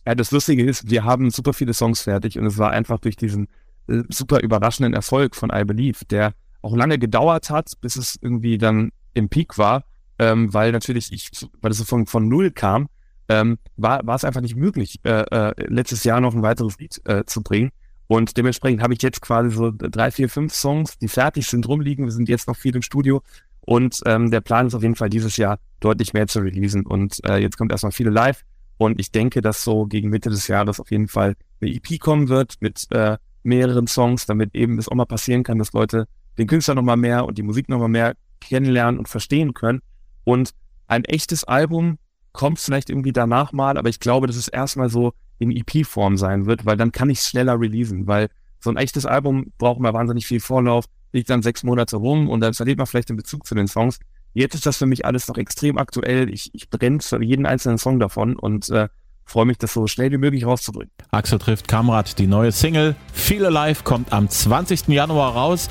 Ja, 0.05 0.15
das 0.15 0.31
Lustige 0.31 0.63
ist, 0.63 0.89
wir 0.89 1.05
haben 1.05 1.31
super 1.31 1.53
viele 1.53 1.73
Songs 1.73 2.01
fertig 2.01 2.37
und 2.37 2.45
es 2.45 2.57
war 2.57 2.71
einfach 2.71 2.99
durch 2.99 3.15
diesen 3.15 3.47
äh, 3.87 4.03
super 4.09 4.41
überraschenden 4.41 4.93
Erfolg 4.93 5.35
von 5.35 5.49
I 5.53 5.63
Believe, 5.63 6.05
der 6.09 6.33
auch 6.61 6.75
lange 6.75 6.99
gedauert 6.99 7.49
hat, 7.49 7.71
bis 7.79 7.95
es 7.95 8.17
irgendwie 8.21 8.57
dann 8.57 8.91
im 9.13 9.29
Peak 9.29 9.57
war, 9.57 9.83
ähm, 10.19 10.53
weil 10.53 10.71
natürlich 10.71 11.11
ich, 11.11 11.31
weil 11.61 11.71
es 11.71 11.77
so 11.77 11.83
von, 11.83 12.05
von 12.05 12.27
null 12.27 12.51
kam, 12.51 12.87
ähm, 13.29 13.57
war, 13.75 14.05
war 14.05 14.15
es 14.15 14.23
einfach 14.23 14.41
nicht 14.41 14.55
möglich, 14.55 14.99
äh, 15.03 15.21
äh, 15.21 15.53
letztes 15.67 16.03
Jahr 16.03 16.21
noch 16.21 16.33
ein 16.33 16.41
weiteres 16.41 16.77
Lied 16.79 17.01
äh, 17.05 17.25
zu 17.25 17.41
bringen. 17.41 17.71
Und 18.07 18.37
dementsprechend 18.37 18.81
habe 18.81 18.93
ich 18.93 19.01
jetzt 19.01 19.21
quasi 19.21 19.49
so 19.49 19.71
drei, 19.75 20.11
vier, 20.11 20.29
fünf 20.29 20.53
Songs, 20.53 20.97
die 20.97 21.09
fertig 21.09 21.45
sind, 21.47 21.67
rumliegen. 21.67 22.05
Wir 22.05 22.11
sind 22.13 22.29
jetzt 22.29 22.47
noch 22.47 22.55
viel 22.55 22.73
im 22.75 22.81
Studio. 22.81 23.21
Und 23.61 23.99
ähm, 24.05 24.31
der 24.31 24.39
Plan 24.39 24.67
ist 24.67 24.75
auf 24.75 24.81
jeden 24.81 24.95
Fall 24.95 25.09
dieses 25.09 25.35
Jahr 25.35 25.59
deutlich 25.81 26.13
mehr 26.13 26.27
zu 26.27 26.39
releasen. 26.39 26.85
Und 26.85 27.19
äh, 27.25 27.37
jetzt 27.37 27.57
kommt 27.57 27.73
erstmal 27.73 27.91
viele 27.91 28.09
live. 28.09 28.43
Und 28.77 28.99
ich 28.99 29.11
denke, 29.11 29.41
dass 29.41 29.61
so 29.61 29.87
gegen 29.87 30.09
Mitte 30.09 30.29
des 30.29 30.47
Jahres 30.47 30.79
auf 30.79 30.89
jeden 30.89 31.09
Fall 31.09 31.35
eine 31.59 31.71
EP 31.71 31.99
kommen 31.99 32.29
wird 32.29 32.55
mit 32.61 32.87
äh, 32.91 33.17
mehreren 33.43 33.87
Songs, 33.87 34.25
damit 34.25 34.55
eben 34.55 34.77
es 34.77 34.87
auch 34.87 34.95
mal 34.95 35.05
passieren 35.05 35.43
kann, 35.43 35.57
dass 35.57 35.73
Leute 35.73 36.07
den 36.37 36.47
Künstler 36.47 36.75
nochmal 36.75 36.97
mehr 36.97 37.25
und 37.25 37.37
die 37.37 37.43
Musik 37.43 37.67
nochmal 37.67 37.89
mehr 37.89 38.15
kennenlernen 38.39 38.99
und 38.99 39.09
verstehen 39.09 39.53
können. 39.53 39.81
Und 40.27 40.51
ein 40.87 41.05
echtes 41.05 41.45
Album 41.45 41.99
kommt 42.33 42.59
vielleicht 42.59 42.89
irgendwie 42.89 43.13
danach 43.13 43.53
mal, 43.53 43.77
aber 43.77 43.87
ich 43.87 44.01
glaube, 44.01 44.27
dass 44.27 44.35
es 44.35 44.49
erstmal 44.49 44.89
so 44.89 45.13
in 45.39 45.51
EP-Form 45.51 46.17
sein 46.17 46.47
wird, 46.47 46.65
weil 46.65 46.75
dann 46.75 46.91
kann 46.91 47.09
ich 47.09 47.19
es 47.19 47.29
schneller 47.29 47.57
releasen, 47.57 48.07
weil 48.07 48.27
so 48.59 48.69
ein 48.69 48.75
echtes 48.75 49.05
Album 49.05 49.53
braucht 49.57 49.79
man 49.79 49.93
wahnsinnig 49.93 50.27
viel 50.27 50.41
Vorlauf, 50.41 50.83
liegt 51.13 51.29
dann 51.29 51.43
sechs 51.43 51.63
Monate 51.63 51.95
rum 51.95 52.27
und 52.27 52.41
dann 52.41 52.53
verliert 52.53 52.77
man 52.77 52.87
vielleicht 52.87 53.07
den 53.07 53.15
Bezug 53.15 53.47
zu 53.47 53.55
den 53.55 53.69
Songs. 53.69 53.99
Jetzt 54.33 54.53
ist 54.53 54.65
das 54.65 54.75
für 54.75 54.85
mich 54.85 55.05
alles 55.05 55.29
noch 55.29 55.37
extrem 55.37 55.77
aktuell. 55.77 56.29
Ich, 56.29 56.49
ich 56.53 56.69
brenne 56.69 56.99
jeden 57.21 57.45
einzelnen 57.45 57.77
Song 57.77 57.97
davon 57.97 58.35
und 58.35 58.69
äh, 58.69 58.89
freue 59.27 59.45
mich, 59.45 59.57
das 59.57 59.73
so 59.73 59.85
schnell 59.87 60.11
wie 60.11 60.17
möglich 60.17 60.45
rauszubringen. 60.45 60.89
Axel 61.11 61.37
trifft 61.37 61.67
Kamrat, 61.67 62.17
die 62.17 62.27
neue 62.27 62.51
Single 62.51 62.95
Feel 63.13 63.45
Alive 63.45 63.83
kommt 63.83 64.13
am 64.13 64.29
20. 64.29 64.87
Januar 64.87 65.33
raus. 65.33 65.69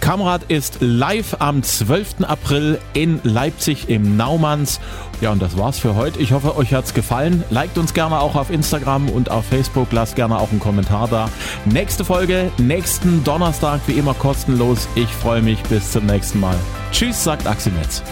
Kamrat 0.00 0.44
ist 0.48 0.78
live 0.80 1.36
am 1.40 1.62
12. 1.62 2.22
April 2.22 2.78
in 2.92 3.20
Leipzig 3.24 3.88
im 3.88 4.16
Naumanns. 4.16 4.80
Ja, 5.20 5.32
und 5.32 5.42
das 5.42 5.58
war's 5.58 5.78
für 5.78 5.96
heute. 5.96 6.18
Ich 6.20 6.32
hoffe, 6.32 6.56
euch 6.56 6.72
hat's 6.72 6.94
gefallen. 6.94 7.44
Liked 7.50 7.78
uns 7.78 7.94
gerne 7.94 8.20
auch 8.20 8.36
auf 8.36 8.50
Instagram 8.50 9.08
und 9.10 9.30
auf 9.30 9.44
Facebook. 9.46 9.92
Lasst 9.92 10.16
gerne 10.16 10.38
auch 10.38 10.50
einen 10.50 10.60
Kommentar 10.60 11.08
da. 11.08 11.28
Nächste 11.66 12.04
Folge, 12.04 12.50
nächsten 12.58 13.24
Donnerstag, 13.24 13.80
wie 13.86 13.92
immer 13.92 14.14
kostenlos. 14.14 14.88
Ich 14.94 15.08
freue 15.08 15.42
mich. 15.42 15.62
Bis 15.64 15.92
zum 15.92 16.06
nächsten 16.06 16.40
Mal. 16.40 16.56
Tschüss, 16.92 17.22
sagt 17.22 17.46
Axel 17.46 17.72
Metz. 17.72 18.02